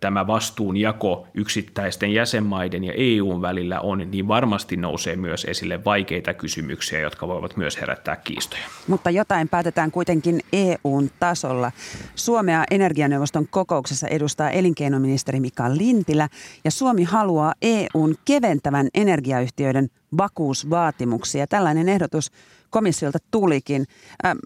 [0.00, 7.00] tämä vastuunjako yksittäisten jäsenmaiden ja EUn välillä on, niin varmasti nousee myös esille vaikeita kysymyksiä,
[7.00, 8.62] jotka voivat myös herättää kiistoja.
[8.88, 11.72] Mutta jotain päätetään kuitenkin EUn tasolla.
[12.14, 16.28] Suomea energianeuvoston kokouksessa edustaa elinkeinoministeri Mika Lintilä
[16.64, 21.46] ja Suomi haluaa EUn keventävän energiayhtiöiden vakuusvaatimuksia.
[21.46, 22.30] Tällainen ehdotus
[22.70, 23.84] komissiolta tulikin.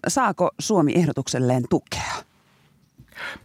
[0.07, 2.29] Saako Suomi ehdotukselleen tukea?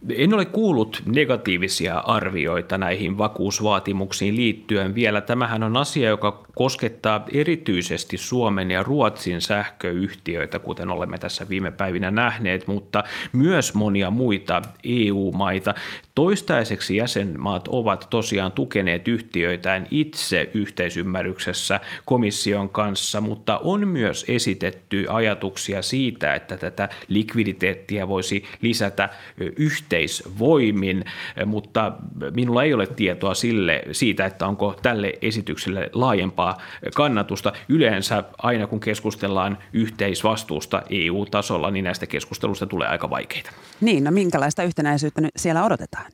[0.09, 5.21] En ole kuullut negatiivisia arvioita näihin vakuusvaatimuksiin liittyen vielä.
[5.21, 12.11] Tämähän on asia, joka koskettaa erityisesti Suomen ja Ruotsin sähköyhtiöitä, kuten olemme tässä viime päivinä
[12.11, 15.73] nähneet, mutta myös monia muita EU-maita.
[16.15, 25.81] Toistaiseksi jäsenmaat ovat tosiaan tukeneet yhtiöitään itse yhteisymmärryksessä komission kanssa, mutta on myös esitetty ajatuksia
[25.81, 29.09] siitä, että tätä likviditeettiä voisi lisätä
[29.57, 31.03] yhteisvoimin,
[31.45, 31.91] mutta
[32.35, 36.61] minulla ei ole tietoa sille, siitä, että onko tälle esitykselle laajempaa
[36.95, 37.53] kannatusta.
[37.69, 43.51] Yleensä aina kun keskustellaan yhteisvastuusta EU-tasolla, niin näistä keskustelusta tulee aika vaikeita.
[43.81, 46.04] Niin, no minkälaista yhtenäisyyttä nyt siellä odotetaan?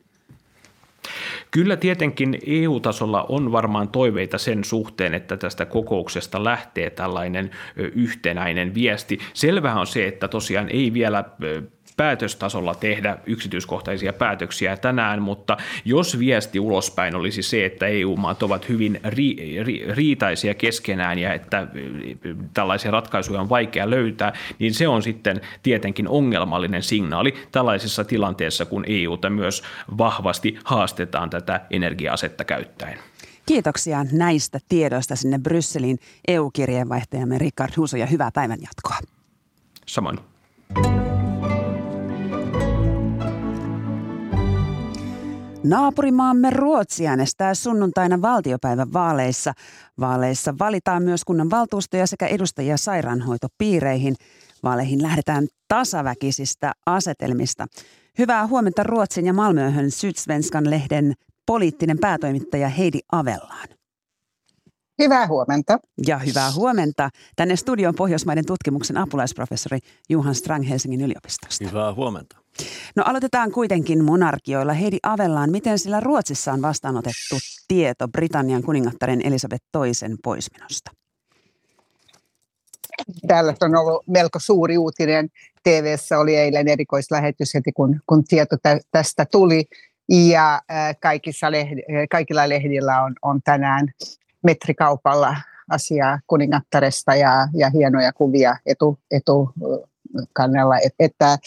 [1.51, 9.19] Kyllä tietenkin EU-tasolla on varmaan toiveita sen suhteen, että tästä kokouksesta lähtee tällainen yhtenäinen viesti.
[9.33, 11.23] Selvä on se, että tosiaan ei vielä
[11.97, 18.99] päätöstasolla tehdä yksityiskohtaisia päätöksiä tänään, mutta jos viesti ulospäin olisi se, että EU-maat ovat hyvin
[19.03, 21.67] ri, ri, riitaisia keskenään ja että
[22.53, 28.85] tällaisia ratkaisuja on vaikea löytää, niin se on sitten tietenkin ongelmallinen signaali tällaisessa tilanteessa, kun
[28.87, 29.63] EUta myös
[29.97, 32.99] vahvasti haastetaan tätä energia-asetta käyttäen.
[33.45, 38.95] Kiitoksia näistä tiedoista sinne Brysselin EU-kirjeenvaihtajamme Richard Huso ja hyvää päivänjatkoa.
[39.87, 40.19] Samoin.
[45.63, 49.53] Naapurimaamme Ruotsi äänestää sunnuntaina valtiopäivän vaaleissa.
[49.99, 54.15] Vaaleissa valitaan myös kunnan valtuustoja sekä edustajia sairaanhoitopiireihin.
[54.63, 57.67] Vaaleihin lähdetään tasaväkisistä asetelmista.
[58.17, 61.13] Hyvää huomenta Ruotsin ja Malmöhön Sydsvenskan lehden
[61.45, 63.67] poliittinen päätoimittaja Heidi Avellaan.
[65.01, 65.79] Hyvää huomenta.
[66.07, 71.65] Ja hyvää huomenta tänne studion Pohjoismaiden tutkimuksen apulaisprofessori Juhan Strang Helsingin yliopistosta.
[71.65, 72.40] Hyvää huomenta.
[72.95, 74.73] No aloitetaan kuitenkin monarkioilla.
[74.73, 77.35] Heidi Avellaan, miten sillä Ruotsissa on vastaanotettu
[77.67, 80.91] tieto Britannian kuningattaren Elisabeth toisen poismenosta?
[83.27, 85.29] Täällä on ollut melko suuri uutinen.
[85.63, 88.55] tv oli eilen erikoislähetys heti, kun, kun tieto
[88.91, 89.65] tästä tuli.
[90.09, 90.61] Ja
[91.01, 93.87] kaikissa lehdi, kaikilla lehdillä on, on tänään
[94.43, 95.35] metrikaupalla
[95.69, 100.77] asiaa kuningattaresta ja, ja hienoja kuvia etu, etukannella.
[100.77, 101.37] Et, että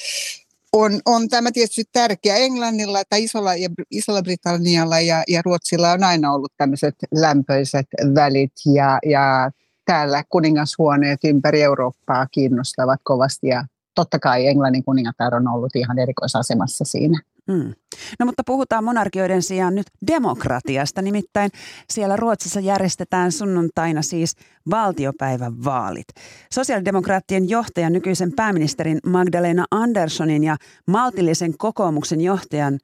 [0.74, 2.36] on, on tämä tietysti tärkeä.
[2.36, 8.52] Englannilla tai Isolla, ja, Isolla Britannialla ja, ja Ruotsilla on aina ollut tämmöiset lämpöiset välit
[8.74, 9.50] ja, ja
[9.84, 16.84] täällä kuningashuoneet ympäri Eurooppaa kiinnostavat kovasti ja totta kai Englannin kuningatar on ollut ihan erikoisasemassa
[16.84, 17.20] siinä.
[17.48, 17.72] Mm.
[18.20, 21.02] No mutta puhutaan monarkioiden sijaan nyt demokratiasta.
[21.02, 21.50] Nimittäin
[21.90, 24.36] siellä Ruotsissa järjestetään sunnuntaina siis
[24.70, 26.06] valtiopäivän vaalit.
[26.54, 32.78] Sosiaalidemokraattien johtajan nykyisen pääministerin Magdalena Anderssonin ja maltillisen kokoomuksen johtajan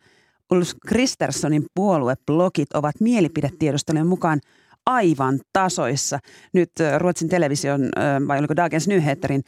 [0.52, 4.40] Ulf Kristerssonin puolueblogit ovat mielipidetiedustelujen mukaan–
[4.86, 6.18] aivan tasoissa.
[6.52, 7.80] Nyt Ruotsin television,
[8.28, 9.42] vai oliko Dagens Nyheterin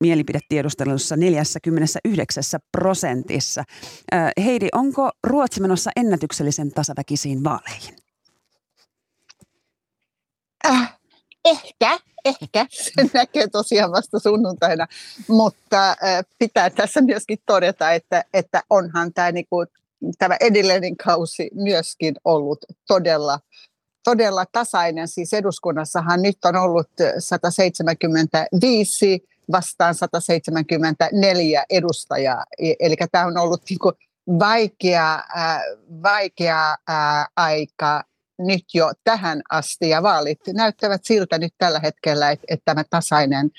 [0.00, 2.42] mielipidetiedustelussa 49
[2.72, 3.64] prosentissa.
[4.44, 7.96] Heidi, onko Ruotsi menossa ennätyksellisen tasaväkisiin vaaleihin?
[10.66, 10.96] Äh,
[11.44, 12.66] ehkä, ehkä.
[12.70, 14.86] Se näkee tosiaan vasta sunnuntaina,
[15.28, 15.96] mutta äh,
[16.38, 19.64] pitää tässä myöskin todeta, että, että onhan tämä, niinku,
[20.18, 23.38] tämä edellinen kausi myöskin ollut todella
[24.06, 25.08] todella tasainen.
[25.08, 32.44] Siis eduskunnassahan nyt on ollut 175 vastaan 174 edustajaa.
[32.58, 33.94] E, eli tämä on ollut niin kuin
[34.38, 35.60] vaikea, äh,
[36.02, 38.04] vaikea äh, aika
[38.38, 43.50] nyt jo tähän asti ja vaalit näyttävät siltä nyt tällä hetkellä, että, että tämä tasainen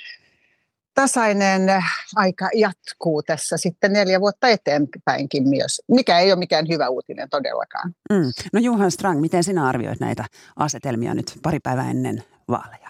[1.01, 1.83] tasainen
[2.15, 7.93] aika jatkuu tässä sitten neljä vuotta eteenpäinkin myös, mikä ei ole mikään hyvä uutinen todellakaan.
[8.09, 8.31] Mm.
[8.53, 12.89] No Juhan Strang, miten sinä arvioit näitä asetelmia nyt pari päivää ennen vaaleja?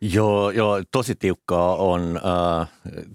[0.00, 2.20] Joo, joo tosi tiukkaa on.
[2.60, 2.68] Äh,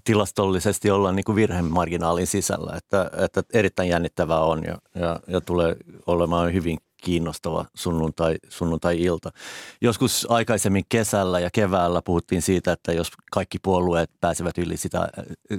[0.04, 5.76] tilastollisesti ollaan niin kuin virhemarginaalin sisällä, että, että erittäin jännittävää on ja, ja, ja tulee
[6.06, 9.30] olemaan hyvin kiinnostava sunnuntai, sunnuntai-ilta.
[9.80, 15.08] Joskus aikaisemmin kesällä ja keväällä puhuttiin siitä, että jos kaikki puolueet pääsevät yli sitä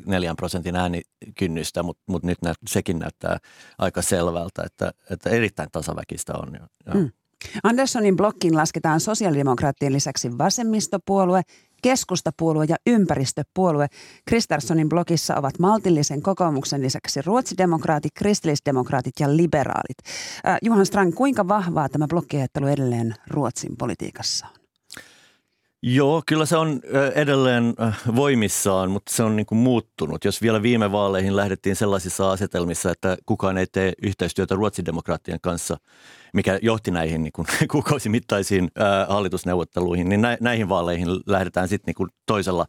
[0.06, 3.38] neljän prosentin äänikynnystä, mutta mut nyt nä, sekin näyttää
[3.78, 6.54] aika selvältä, että, että erittäin tasaväkistä on.
[6.54, 7.12] Ja, mm.
[7.64, 11.42] Anderssonin blokkiin lasketaan sosiaalidemokraattien lisäksi vasemmistopuolue
[11.82, 13.88] keskustapuolue ja ympäristöpuolue.
[14.26, 19.98] Kristerssonin blogissa ovat maltillisen kokoomuksen lisäksi ruotsidemokraatit, kristillisdemokraatit ja liberaalit.
[20.48, 24.62] Äh, Juhan Strang, kuinka vahvaa tämä blokkiajattelu edelleen Ruotsin politiikassa on?
[25.84, 26.82] Joo, kyllä se on
[27.16, 27.74] edelleen
[28.16, 30.26] voimissaan, mutta se on niin kuin muuttunut.
[30.26, 35.78] Jos vielä viime vaaleihin lähdettiin sellaisissa asetelmissa, että kukaan ei tee yhteistyötä ruotsidemokraattien kanssa,
[36.34, 37.34] mikä johti näihin niin
[37.72, 38.72] kuukausimittaisiin
[39.08, 42.66] hallitusneuvotteluihin, niin näihin vaaleihin lähdetään sitten niin toisella,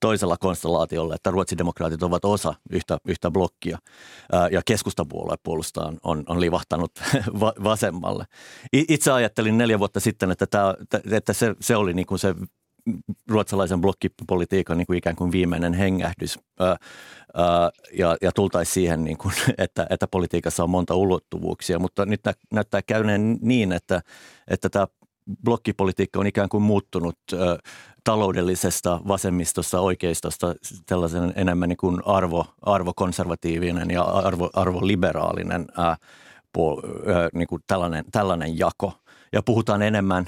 [0.00, 3.78] toisella konstellaatiolla, että ruotsidemokraatit ovat osa yhtä, yhtä blokkia
[4.50, 6.92] ja keskustapuolue puolustaan on, on livahtanut
[7.64, 8.24] vasemmalle.
[8.72, 10.74] Itse ajattelin neljä vuotta sitten, että, tämä,
[11.10, 12.34] että se, se oli niin kuin se
[13.28, 16.76] ruotsalaisen blokkipolitiikan niin kuin ikään kuin viimeinen hengähdys ää,
[17.34, 22.20] ää, ja, ja tultaisiin siihen, niin kuin, että, että politiikassa on monta ulottuvuuksia, mutta nyt
[22.24, 24.02] nä, näyttää käyneen niin, että,
[24.48, 24.86] että tämä
[25.44, 27.56] blokkipolitiikka on ikään kuin muuttunut ää,
[28.04, 30.54] taloudellisesta vasemmistosta, oikeistosta
[30.86, 35.96] tällaisen enemmän niin kuin arvo, arvokonservatiivinen ja arvo, arvoliberaalinen ää,
[36.52, 36.82] puol,
[37.14, 38.92] ää, niin kuin tällainen, tällainen jako.
[39.32, 40.26] Ja puhutaan enemmän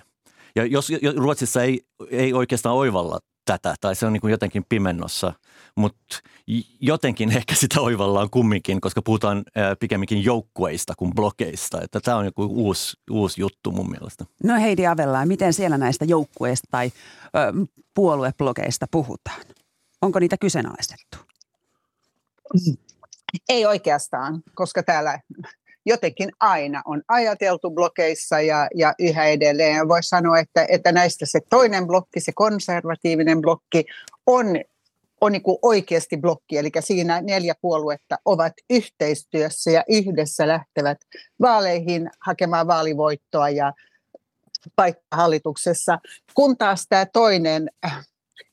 [0.59, 1.81] ja jos, jos Ruotsissa ei,
[2.11, 5.33] ei oikeastaan oivalla tätä, tai se on niin kuin jotenkin pimennossa,
[5.75, 6.19] mutta
[6.81, 9.45] jotenkin ehkä sitä oivallaan kumminkin, koska puhutaan
[9.81, 11.81] pikemminkin joukkueista kuin blokeista.
[11.83, 14.25] Että tämä on joku uusi, uusi juttu mun mielestä.
[14.45, 16.93] No Heidi Avella, miten siellä näistä joukkueista tai
[17.25, 19.41] ö, puolueblogeista puhutaan?
[20.03, 21.19] Onko niitä kyseenalaistettu?
[23.49, 25.21] Ei oikeastaan, koska täällä
[25.87, 29.77] jotenkin aina on ajateltu blokeissa ja, ja yhä edelleen.
[29.77, 33.85] Ja voisi sanoa, että, että näistä se toinen blokki, se konservatiivinen blokki,
[34.27, 34.47] on,
[35.21, 36.59] on niin kuin oikeasti blokki.
[36.59, 40.99] Eli siinä neljä puoluetta ovat yhteistyössä ja yhdessä lähtevät
[41.41, 43.73] vaaleihin hakemaan vaalivoittoa ja
[44.77, 45.99] paikka hallituksessa,
[46.35, 47.71] kun taas tämä toinen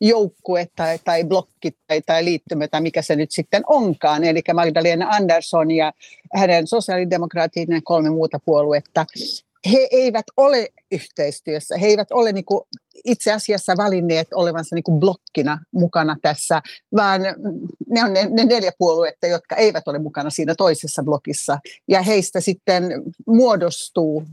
[0.02, 5.08] joukkue tai, tai blokki tai, tai liittymä tai mikä se nyt sitten onkaan, eli Magdalena
[5.10, 5.94] Andersson ja
[6.34, 9.06] hänen sosiaalidemokraattinen kolme muuta puoluetta,
[9.72, 11.78] he eivät ole yhteistyössä.
[11.78, 12.62] He eivät ole niin kuin
[13.06, 16.62] itse asiassa valinneet olevansa niin kuin blokkina mukana tässä,
[16.96, 17.22] vaan
[17.90, 21.60] ne on ne, ne neljä puoluetta, jotka eivät ole mukana siinä toisessa blokissa.
[21.88, 22.84] Ja heistä sitten
[23.28, 24.24] muodostuu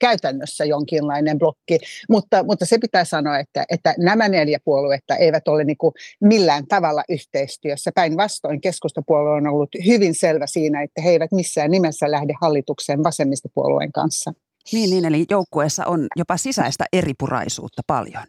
[0.00, 1.78] käytännössä jonkinlainen blokki.
[2.08, 6.66] Mutta, mutta se pitää sanoa, että, että nämä neljä puoluetta eivät ole niin kuin millään
[6.66, 7.90] tavalla yhteistyössä.
[7.94, 13.92] Päinvastoin keskustapuolue on ollut hyvin selvä siinä, että he eivät missään nimessä lähde hallitukseen vasemmistopuolueen
[13.92, 14.32] kanssa.
[14.72, 18.24] Niin, niin, eli joukkueessa on jopa sisäistä eripuraisuutta paljon.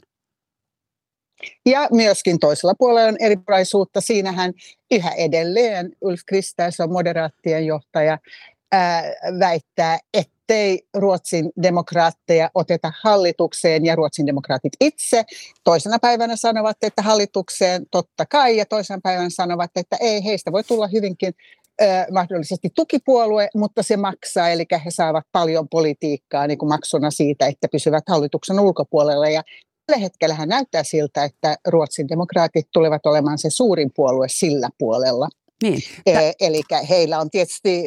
[1.66, 4.02] Ja myöskin toisella puolella on eripuraisuutta.
[4.02, 4.54] Siinähän
[4.92, 8.18] yhä edelleen Ulf Kristersson, moderaattien johtaja,
[8.72, 9.04] ää,
[9.40, 15.24] väittää, ettei Ruotsin demokraatteja oteta hallitukseen ja Ruotsin demokraatit itse
[15.64, 20.64] toisena päivänä sanovat, että hallitukseen totta kai ja toisena päivänä sanovat, että ei, heistä voi
[20.64, 21.34] tulla hyvinkin
[22.12, 27.68] mahdollisesti tukipuolue, mutta se maksaa, eli he saavat paljon politiikkaa niin kuin maksuna siitä, että
[27.72, 29.30] pysyvät hallituksen ulkopuolella.
[29.30, 29.44] Ja
[29.86, 35.28] tällä hetkellä näyttää siltä, että Ruotsin demokraatit tulevat olemaan se suurin puolue sillä puolella.
[35.64, 35.82] Niin.
[36.06, 37.84] E- eli heillä on tietysti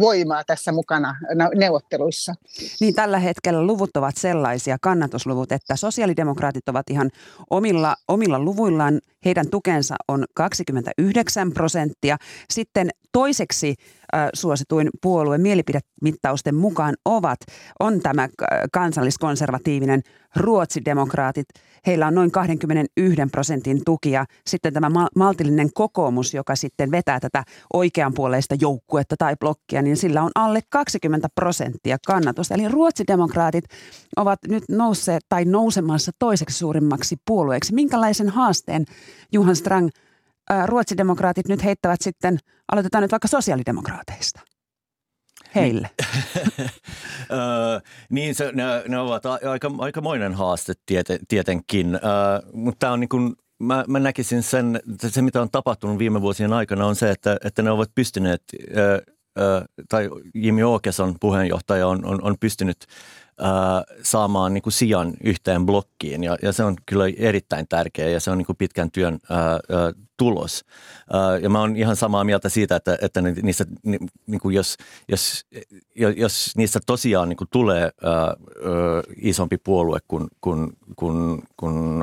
[0.00, 1.16] voimaa tässä mukana
[1.54, 2.34] neuvotteluissa.
[2.80, 7.10] Niin tällä hetkellä luvut ovat sellaisia, kannatusluvut, että sosiaalidemokraatit ovat ihan
[7.50, 9.00] omilla, omilla luvuillaan.
[9.24, 12.16] Heidän tukensa on 29 prosenttia.
[12.50, 13.74] Sitten toiseksi
[14.34, 17.38] suosituin puolue mielipidemittausten mukaan ovat,
[17.80, 18.28] on tämä
[18.72, 20.02] kansalliskonservatiivinen
[20.36, 21.46] ruotsidemokraatit.
[21.86, 27.44] Heillä on noin 21 prosentin tuki ja sitten tämä maltillinen kokoomus, joka sitten vetää tätä
[27.72, 32.54] oikeanpuoleista joukkuetta tai blokkia, niin sillä on alle 20 prosenttia kannatusta.
[32.54, 33.64] Eli ruotsidemokraatit
[34.16, 37.74] ovat nyt nousseet tai nousemassa toiseksi suurimmaksi puolueeksi.
[37.74, 38.84] Minkälaisen haasteen
[39.32, 39.88] Juhan Strang
[40.66, 42.38] ruotsidemokraatit nyt heittävät sitten,
[42.72, 44.40] aloitetaan nyt vaikka sosiaalidemokraateista?
[45.54, 45.90] heille?
[48.10, 51.98] niin, se, ne, ne ovat aika, aikamoinen haaste tieten, tietenkin,
[52.52, 56.52] mutta tämä on niin kuin, mä, mä näkisin sen, se mitä on tapahtunut viime vuosien
[56.52, 58.42] aikana on se, että, että ne ovat pystyneet,
[59.88, 62.86] tai Jimmy Åkesson puheenjohtaja on, on, on pystynyt
[64.02, 68.30] saamaan niin kuin sijan yhteen blokkiin ja, ja se on kyllä erittäin tärkeä ja se
[68.30, 69.58] on niin kuin pitkän työn ää,
[70.16, 70.64] tulos.
[71.12, 73.64] Ää, ja mä oon ihan samaa mieltä siitä, että, että niissä,
[74.26, 74.76] niin kuin jos,
[75.08, 75.46] jos,
[76.16, 78.34] jos niistä tosiaan niin kuin tulee ää,
[79.16, 81.98] isompi puolue kuin, kuin, kuin, kuin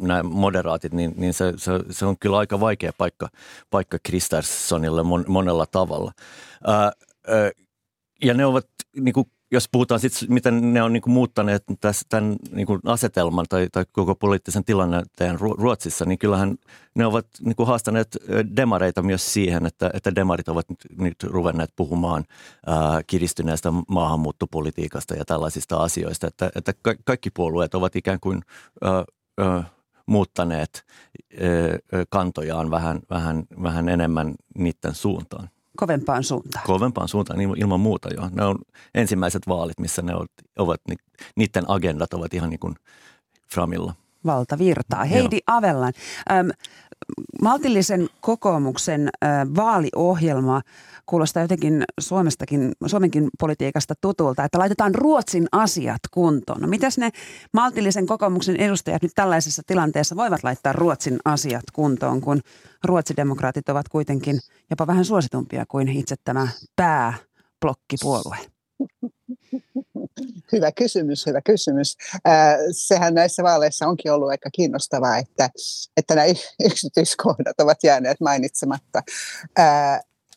[0.00, 3.28] nämä moderaatit, niin, niin se, se, se on kyllä aika vaikea paikka,
[3.70, 6.12] paikka Kristerssonille mon, monella tavalla.
[6.66, 6.92] Ää, ää,
[8.24, 8.66] ja ne ovat
[8.96, 13.68] niin kuin jos puhutaan sitten, miten ne on niin muuttaneet tässä, tämän niin asetelman tai,
[13.72, 16.56] tai koko poliittisen tilanteen Ruotsissa, niin kyllähän
[16.94, 18.16] ne ovat niin kuin haastaneet
[18.56, 22.24] demareita myös siihen, että, että demarit ovat nyt, nyt ruvenneet puhumaan
[22.66, 26.72] ää, kiristyneestä maahanmuuttopolitiikasta ja tällaisista asioista, että, että
[27.04, 28.42] kaikki puolueet ovat ikään kuin
[28.82, 29.04] ää,
[29.38, 29.64] ää,
[30.06, 30.84] muuttaneet
[31.40, 36.64] ää, kantojaan vähän, vähän, vähän enemmän niiden suuntaan kovempaan suuntaan.
[36.66, 38.28] Kovempaan suuntaan ilman muuta jo.
[38.32, 38.58] Ne on
[38.94, 40.12] ensimmäiset vaalit, missä ne
[40.58, 40.80] ovat,
[41.36, 42.74] niiden agendat ovat ihan niin kuin
[43.54, 43.94] framilla.
[44.26, 45.04] Valtavirtaa.
[45.04, 45.56] Heidi Joo.
[45.56, 45.92] Avellan,
[47.42, 49.08] maltillisen kokoomuksen
[49.56, 50.62] vaaliohjelma
[51.06, 56.60] kuulostaa jotenkin Suomestakin, Suomenkin politiikasta tutulta, että laitetaan Ruotsin asiat kuntoon.
[56.60, 57.10] No mitäs ne
[57.52, 62.40] maltillisen kokoomuksen edustajat nyt tällaisessa tilanteessa voivat laittaa Ruotsin asiat kuntoon, kun
[62.84, 64.40] ruotsidemokraatit ovat kuitenkin
[64.70, 68.36] jopa vähän suositumpia kuin itse tämä pääblokkipuolue?
[70.52, 71.96] Hyvä kysymys, hyvä kysymys.
[72.70, 75.50] Sehän näissä vaaleissa onkin ollut aika kiinnostavaa, että,
[75.96, 76.26] että nämä
[76.64, 79.02] yksityiskohdat ovat jääneet mainitsematta.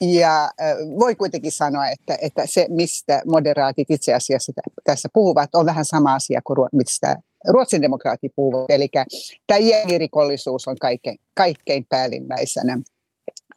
[0.01, 0.51] Ja
[0.99, 4.51] voi kuitenkin sanoa, että, että se, mistä moderaatit itse asiassa
[4.83, 7.15] tässä puhuvat, on vähän sama asia kuin mistä
[7.47, 8.65] Ruotsin demokraatit puhuvat.
[8.69, 8.89] Eli
[9.47, 12.79] tämä jengirikollisuus on kaikkein, kaikkein päällimmäisenä.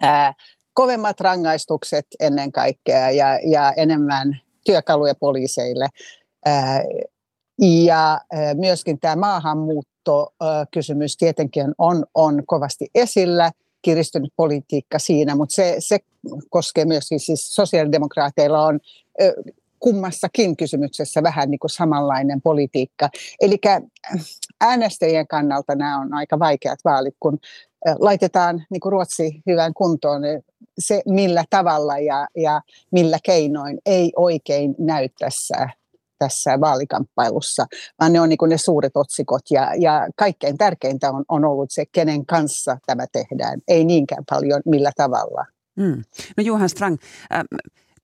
[0.03, 0.35] Ää,
[0.75, 5.89] kovemmat rangaistukset ennen kaikkea ja, ja enemmän työkaluja poliiseille.
[7.59, 8.21] Ja
[8.55, 13.51] myöskin tämä maahanmuuttokysymys tietenkin on, on kovasti esillä–
[13.83, 15.99] kiristynyt politiikka siinä, mutta se, se
[16.51, 18.81] koskee myös siis, sosiaalidemokraateilla on
[19.79, 23.09] kummassakin kysymyksessä vähän niin kuin samanlainen politiikka.
[23.41, 23.59] Eli
[24.61, 27.39] äänestäjien kannalta nämä on aika vaikeat vaalit, kun
[27.99, 30.23] laitetaan niin kuin Ruotsi hyvään kuntoon.
[30.79, 32.61] Se millä tavalla ja, ja
[32.93, 35.69] millä keinoin ei oikein näy tässä
[36.19, 37.67] tässä vaalikamppailussa,
[38.01, 39.43] vaan ne on niin ne suuret otsikot.
[39.51, 44.63] Ja, ja kaikkein tärkeintä on, on ollut se, kenen kanssa tämä tehdään, ei niinkään paljon
[44.65, 45.47] millä tavalla.
[45.77, 46.03] Mm.
[46.37, 46.97] No Juhan Strang,
[47.35, 47.45] äh,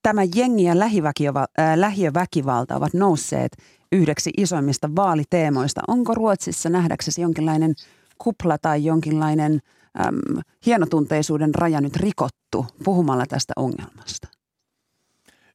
[0.03, 3.51] tämä jengi ja äh, lähiöväkivalta ovat nousseet
[3.91, 5.81] yhdeksi isoimmista vaaliteemoista.
[5.87, 7.73] Onko Ruotsissa nähdäksesi jonkinlainen
[8.17, 9.59] kupla tai jonkinlainen
[9.99, 14.34] äm, hienotunteisuuden raja nyt rikottu puhumalla tästä ongelmasta?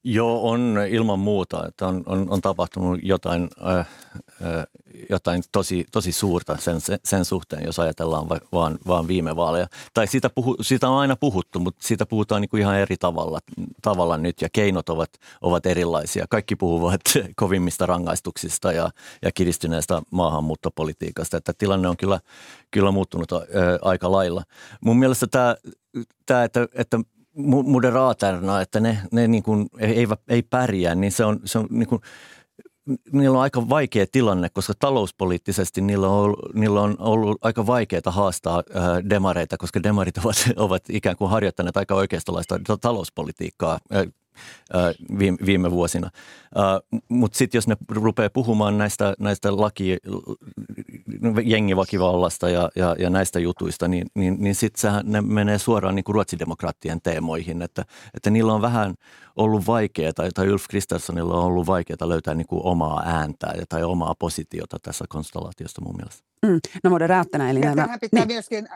[0.05, 3.87] Joo, on ilman muuta, että on, on, on tapahtunut jotain, äh, äh,
[5.11, 9.67] jotain tosi, tosi suurta sen, sen suhteen, jos ajatellaan va, vaan, vaan viime vaaleja.
[9.95, 13.39] Tai siitä, puhu, siitä on aina puhuttu, mutta siitä puhutaan niin kuin ihan eri tavalla,
[13.83, 15.11] tavalla nyt ja keinot ovat,
[15.43, 16.27] ovat erilaisia.
[16.31, 17.01] Kaikki puhuvat
[17.37, 18.91] kovimmista rangaistuksista ja,
[19.23, 22.21] ja kiristyneestä maahanmuuttopolitiikasta, että tilanne on kyllä,
[22.71, 23.41] kyllä muuttunut äh,
[23.83, 24.43] aika lailla.
[24.81, 25.57] Mun mielestä tämä,
[26.27, 27.01] tämä että, että
[27.47, 31.89] moderaaterna, että ne, ne niin kuin ei, ei pärjää, niin se on, se on niin
[31.89, 32.03] kuin,
[33.13, 38.03] niillä on aika vaikea tilanne, koska talouspoliittisesti niillä on, ollut, niillä on ollut aika vaikeaa
[38.07, 43.79] haastaa ää, demareita, koska demarit ovat, ovat ikään kuin harjoittaneet aika oikeistolaista talouspolitiikkaa
[45.19, 46.11] viime, viime vuosina.
[47.09, 49.97] Mutta sitten jos ne rupeaa puhumaan näistä, näistä laki,
[51.45, 56.15] jengiväkivallasta ja, ja, ja näistä jutuista, niin, niin, niin sitten ne menee suoraan niin kuin
[56.15, 57.85] ruotsidemokraattien teemoihin, että,
[58.15, 58.95] että niillä on vähän
[59.37, 63.83] ollut vaikeaa, tai, tai Ulf Kristerssonilla on ollut vaikeaa löytää niin kuin omaa ääntä tai
[63.83, 66.23] omaa positiota tässä konstellaatiosta mun mielestä.
[66.47, 66.61] Mm.
[66.85, 67.99] No moderaattina, eli ja nämä...
[68.01, 68.35] pitää niin.
[68.35, 68.69] myöskin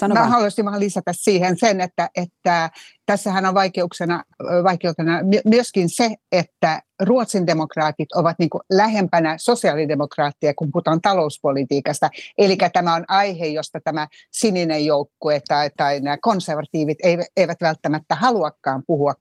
[0.00, 2.70] Sano Mä haluaisin vaan lisätä siihen sen, että, että
[3.06, 4.24] tässähän on vaikeuksena,
[4.64, 12.10] vaikeutena myöskin se, että Ruotsin demokraatit ovat niin kuin lähempänä sosiaalidemokraattia, kun puhutaan talouspolitiikasta.
[12.38, 16.98] Eli tämä on aihe, josta tämä sininen joukkue tai, tai nämä konservatiivit
[17.36, 19.14] eivät välttämättä haluakaan puhua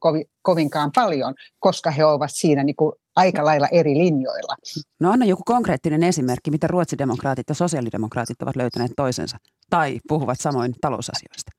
[0.47, 4.55] kovinkaan paljon, koska he ovat siinä niin kuin aika lailla eri linjoilla.
[4.99, 9.37] No anna joku konkreettinen esimerkki, miten ruotsidemokraatit ja sosiaalidemokraatit ovat löytäneet toisensa
[9.69, 11.51] tai puhuvat samoin talousasioista.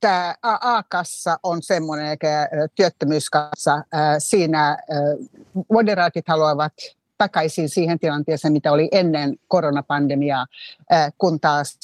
[0.00, 3.84] Tämä A-kassa on semmoinen, eikä työttömyyskassa.
[4.18, 4.78] Siinä
[5.72, 6.72] moderaatit haluavat
[7.18, 10.46] takaisin siihen tilanteeseen, mitä oli ennen koronapandemiaa,
[11.18, 11.78] kun taas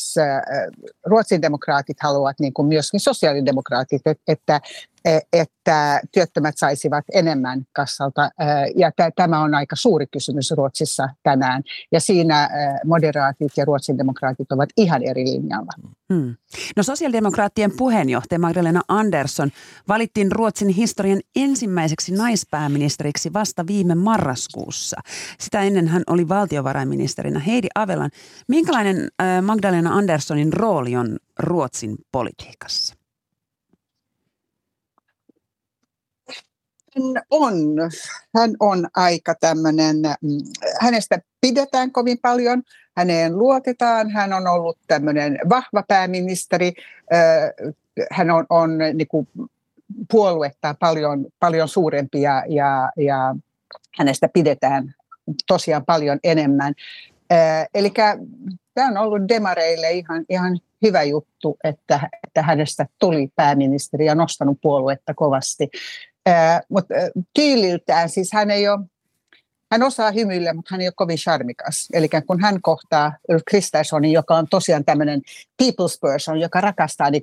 [1.06, 4.60] Ruotsin demokraatit haluavat, niin kuin myöskin sosiaalidemokraatit, että
[5.32, 8.30] että työttömät saisivat enemmän kassalta.
[8.76, 11.62] Ja tämä on aika suuri kysymys Ruotsissa tänään.
[11.92, 12.50] Ja siinä
[12.84, 15.72] moderaatit ja ruotsin demokraatit ovat ihan eri linjalla.
[16.14, 16.36] Hmm.
[16.76, 19.50] No sosiaalidemokraattien puheenjohtaja Magdalena Andersson
[19.88, 24.96] valittiin Ruotsin historian ensimmäiseksi naispääministeriksi vasta viime marraskuussa.
[25.38, 28.10] Sitä ennen hän oli valtiovarainministerinä Heidi Avelan.
[28.48, 29.08] Minkälainen
[29.42, 32.99] Magdalena Anderssonin rooli on Ruotsin politiikassa?
[36.96, 37.54] Hän on,
[38.34, 40.38] hän on aika tämmöinen, mm,
[40.80, 42.62] hänestä pidetään kovin paljon,
[42.96, 46.72] häneen luotetaan, hän on ollut tämmöinen vahva pääministeri,
[48.10, 49.28] hän on, on niin kuin
[50.10, 53.36] puoluetta paljon, paljon suurempi ja, ja, ja
[53.98, 54.94] hänestä pidetään
[55.46, 56.74] tosiaan paljon enemmän.
[57.74, 57.92] Eli
[58.74, 64.58] tämä on ollut demareille ihan, ihan hyvä juttu, että, että hänestä tuli pääministeri ja nostanut
[64.62, 65.70] puoluetta kovasti.
[66.68, 66.94] Mutta
[67.34, 68.80] tyyliltään, siis hän ei ole
[69.72, 71.88] hän osaa hymyillä, mutta hän ei ole kovin charmikas.
[71.92, 73.12] Eli kun hän kohtaa
[73.46, 75.20] Kristerssonin, joka on tosiaan tämmöinen
[75.62, 77.22] people's person, joka rakastaa niin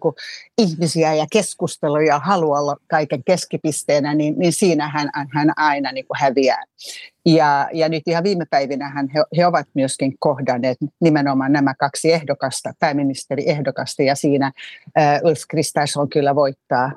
[0.57, 6.05] ihmisiä ja keskustelua ja haluaa olla kaiken keskipisteenä, niin, niin siinä hän, hän aina niin
[6.15, 6.63] häviää.
[7.25, 12.73] Ja, ja nyt ihan viime päivinä he, he ovat myöskin kohdanneet nimenomaan nämä kaksi ehdokasta,
[12.79, 14.51] pääministeriehdokasta, ja siinä
[14.97, 16.91] äh, Ulf Kristersson kyllä voittaa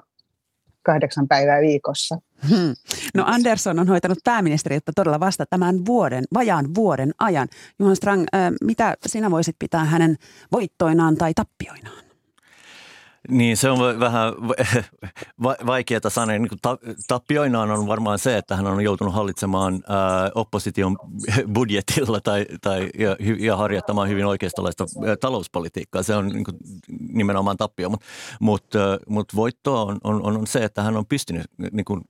[0.82, 2.18] kahdeksan päivää viikossa.
[2.48, 2.74] Hmm.
[3.14, 7.48] No Andersson on hoitanut pääministeriötä todella vasta tämän vuoden, vajaan vuoden ajan.
[7.78, 10.16] Juhan Strang, äh, mitä sinä voisit pitää hänen
[10.52, 12.09] voittoinaan tai tappioinaan?
[13.28, 14.32] Niin se on vähän
[15.66, 16.38] vaikeaa sanoa.
[16.38, 16.48] Niin
[17.08, 19.82] tappioinaan on varmaan se, että hän on joutunut hallitsemaan
[20.34, 20.96] opposition
[21.54, 22.90] budjetilla tai, tai,
[23.38, 24.86] ja, harjoittamaan hyvin oikeistolaista
[25.20, 26.02] talouspolitiikkaa.
[26.02, 26.56] Se on niin kuin,
[27.12, 27.90] nimenomaan tappio.
[27.90, 28.06] Mutta
[28.40, 28.64] mut,
[29.08, 32.00] mut voitto on, on, on se, että hän on pystynyt niin kuin,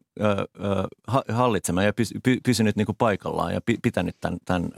[1.28, 4.70] hallitsemaan ja pys, py, pysynyt niin kuin paikallaan ja pitänyt tämän, tämän,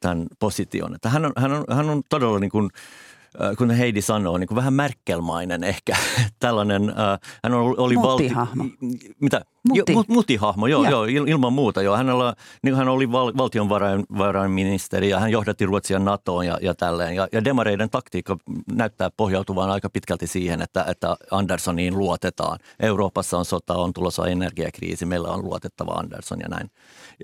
[0.00, 0.94] tämän position.
[0.94, 2.70] Että hän, on, hän, on, hän on todella niin kuin,
[3.58, 5.96] kun Heidi sanoo, niin kuin vähän Merkelmainen ehkä.
[6.40, 8.32] Tällainen, äh, hän oli valti...
[9.20, 9.44] Mitä?
[9.68, 9.92] Muti.
[9.92, 10.90] Jo, mutihahmo, joo, ja.
[10.90, 11.82] joo, ilman muuta.
[11.82, 11.96] Joo.
[11.96, 17.14] Hänellä, niin hän oli val, valtionvarainministeri ja hän johdatti Ruotsia NATOon ja, ja tälleen.
[17.16, 18.36] Ja, ja demareiden taktiikka
[18.72, 22.58] näyttää pohjautuvan aika pitkälti siihen, että, että Anderssoniin luotetaan.
[22.80, 26.70] Euroopassa on sota, on tulossa energiakriisi, meillä on luotettava Andersson ja näin.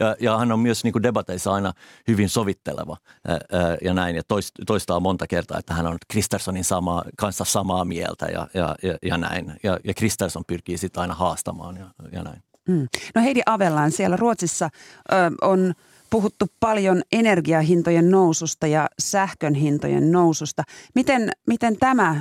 [0.01, 1.73] Ja, ja hän on myös niin kuin debateissa aina
[2.09, 2.97] hyvin sovitteleva
[3.29, 3.41] ää,
[3.83, 4.17] ja näin.
[4.17, 4.23] Ja
[4.67, 9.17] toistaa monta kertaa, että hän on Kristerssonin sama, kanssa samaa mieltä ja, ja, ja, ja
[9.17, 9.53] näin.
[9.63, 12.30] Ja, ja Kristersson pyrkii sitä aina haastamaan ja, ja näin.
[12.69, 12.89] Mm.
[13.15, 14.71] No Heidi Avellaan siellä Ruotsissa
[15.13, 15.75] ö, on
[16.11, 20.63] puhuttu paljon energiahintojen noususta ja sähkön hintojen noususta.
[20.95, 22.17] Miten, miten tämä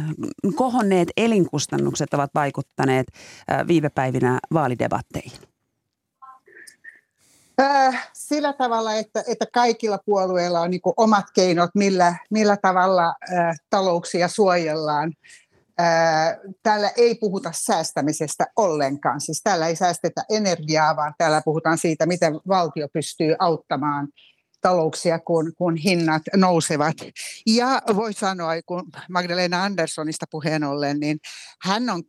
[0.55, 5.39] kohonneet elinkustannukset ovat vaikuttaneet ö, viime päivinä vaalidebatteihin?
[7.61, 13.59] Äh, sillä tavalla, että, että kaikilla puolueilla on niin omat keinot, millä, millä tavalla äh,
[13.69, 15.13] talouksia suojellaan.
[16.63, 19.21] Täällä ei puhuta säästämisestä ollenkaan.
[19.21, 24.07] Siis täällä ei säästetä energiaa, vaan täällä puhutaan siitä, miten valtio pystyy auttamaan
[24.61, 26.95] talouksia, kun, kun hinnat nousevat.
[27.47, 31.19] Ja voi sanoa, kun Magdalena Anderssonista puheen ollen, niin
[31.61, 32.03] hän on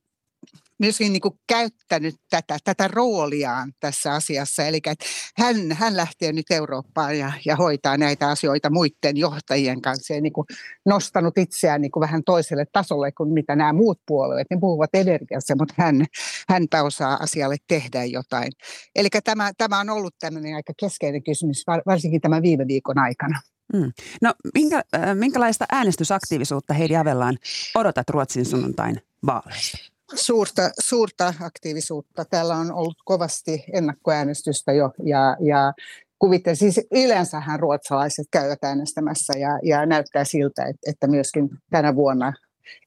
[0.80, 4.64] myöskin niin kuin käyttänyt tätä, tätä rooliaan tässä asiassa.
[4.64, 5.04] Eli että
[5.36, 10.32] hän, hän lähtee nyt Eurooppaan ja, ja hoitaa näitä asioita muiden johtajien kanssa ja niin
[10.32, 10.46] kuin
[10.86, 14.46] nostanut itseään niin kuin vähän toiselle tasolle kuin mitä nämä muut puolueet.
[14.50, 16.06] Ne puhuvat energiassa, mutta hän,
[16.48, 18.52] hänpä osaa asialle tehdä jotain.
[18.96, 23.40] Eli tämä, tämä on ollut tämmöinen aika keskeinen kysymys, varsinkin tämän viime viikon aikana.
[23.72, 23.92] Mm.
[24.22, 27.38] No minkä, äh, minkälaista äänestysaktiivisuutta Heidi Avellaan
[27.74, 29.78] odotat Ruotsin sunnuntain vaaleista?
[30.14, 32.24] Suurta, suurta aktiivisuutta.
[32.24, 35.72] Täällä on ollut kovasti ennakkoäänestystä jo ja, ja
[36.18, 42.32] kuvittelen, siis yleensähän ruotsalaiset käyvät äänestämässä ja, ja näyttää siltä, että, että myöskin tänä vuonna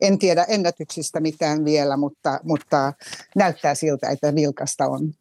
[0.02, 2.94] en tiedä ennätyksistä mitään vielä, mutta, mutta
[3.36, 5.14] näyttää siltä, että vilkasta on.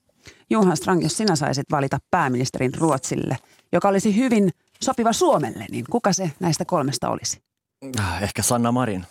[0.50, 3.36] Johan Strang, jos sinä saisit valita pääministerin Ruotsille,
[3.72, 4.50] joka olisi hyvin
[4.82, 7.42] sopiva Suomelle, niin kuka se näistä kolmesta olisi?
[8.00, 9.06] Ah, ehkä Sanna Marin.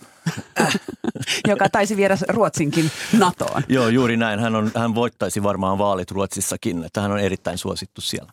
[1.48, 3.64] Joka taisi viedä Ruotsinkin NATOon.
[3.70, 4.40] Joo, juuri näin.
[4.40, 8.32] Hän, on, hän voittaisi varmaan vaalit Ruotsissakin, että hän on erittäin suosittu siellä.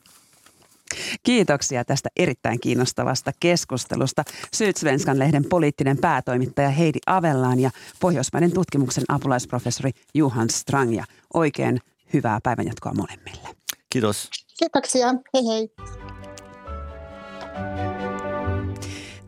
[1.23, 4.25] Kiitoksia tästä erittäin kiinnostavasta keskustelusta.
[4.55, 7.71] Sydsvenskan lehden poliittinen päätoimittaja Heidi Avellaan ja
[8.01, 10.97] Pohjoismaiden tutkimuksen apulaisprofessori Juhan Strang.
[10.97, 11.81] Ja oikein
[12.13, 13.49] hyvää päivänjatkoa molemmille.
[13.91, 14.31] Kiitos.
[14.59, 15.09] Kiitoksia.
[15.35, 15.69] Hei hei.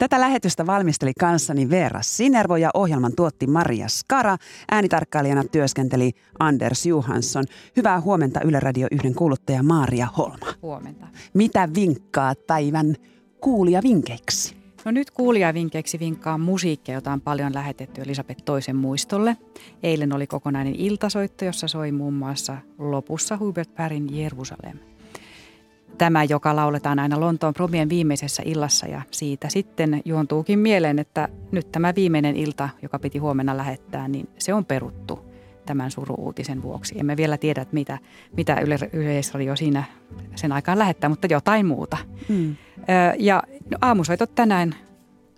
[0.01, 4.37] Tätä lähetystä valmisteli kanssani Veera Sinervo ja ohjelman tuotti Maria Skara.
[4.71, 7.45] Äänitarkkailijana työskenteli Anders Johansson.
[7.77, 10.47] Hyvää huomenta Yle Radio 1 kuuluttaja Maria Holma.
[10.63, 11.07] Huomenta.
[11.35, 12.97] Mitä vinkkaat päivän
[13.41, 14.57] kuulijavinkeiksi?
[14.85, 19.37] No nyt kuulijavinkkeiksi vinkkaa musiikkia, jota on paljon lähetetty Elisabeth toisen muistolle.
[19.83, 24.79] Eilen oli kokonainen iltasoitto, jossa soi muun muassa lopussa Hubert Pärin Jerusalem
[25.99, 31.73] tämä, joka lauletaan aina Lontoon promien viimeisessä illassa ja siitä sitten juontuukin mieleen, että nyt
[31.73, 35.31] tämä viimeinen ilta, joka piti huomenna lähettää, niin se on peruttu.
[35.67, 36.95] tämän suruuutisen vuoksi.
[36.99, 37.99] Emme vielä tiedä, että mitä,
[38.37, 39.85] mitä Yle, Yleisradio siinä
[40.35, 41.97] sen aikaan lähettää, mutta jotain muuta.
[42.29, 42.57] Mm.
[43.19, 44.75] Ja no, aamusoitot tänään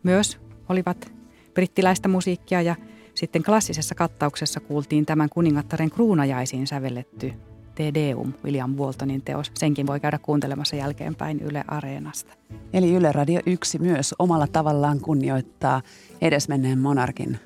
[0.02, 1.12] myös olivat
[1.54, 2.76] brittiläistä musiikkia ja
[3.14, 7.32] sitten klassisessa kattauksessa kuultiin tämän kuningattaren kruunajaisiin sävelletty
[7.74, 9.52] Te Deum, William Waltonin teos.
[9.54, 12.34] Senkin voi käydä kuuntelemassa jälkeenpäin Yle Areenasta.
[12.72, 15.82] Eli Yle Radio 1 myös omalla tavallaan kunnioittaa
[16.20, 17.38] edesmenneen monarkin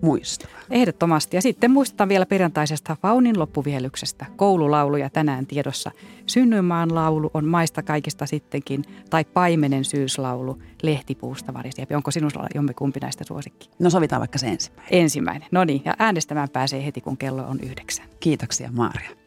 [0.00, 0.50] muistoa.
[0.70, 1.36] Ehdottomasti.
[1.36, 4.26] Ja sitten muistetaan vielä perjantaisesta Faunin loppuvihelyksestä.
[4.36, 5.90] Koululauluja tänään tiedossa.
[6.26, 11.82] Synnyinmaan laulu on maista kaikista sittenkin, tai paimenen syyslaulu lehtipuusta varisi.
[11.94, 13.70] Onko sinulla jommikumpi näistä suosikki?
[13.78, 14.94] No sovitaan vaikka se ensimmäinen.
[14.94, 15.48] Ensimmäinen.
[15.50, 18.06] No niin, ja äänestämään pääsee heti, kun kello on yhdeksän.
[18.20, 19.25] Kiitoksia, Maaria.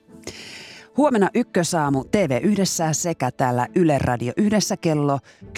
[0.97, 5.51] Huomenna ykkösaamu TV Yhdessä sekä täällä Yle Radio Yhdessä kello 10.05.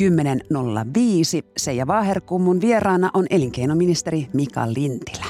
[1.58, 5.26] Seija Vaaherkummun vieraana on elinkeinoministeri Mika Lintilä.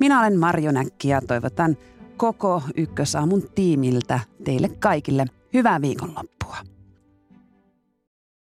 [0.00, 1.76] Minä olen Marjo Näkki ja toivotan
[2.16, 6.73] koko ykkösaamun tiimiltä teille kaikille hyvää viikonloppua.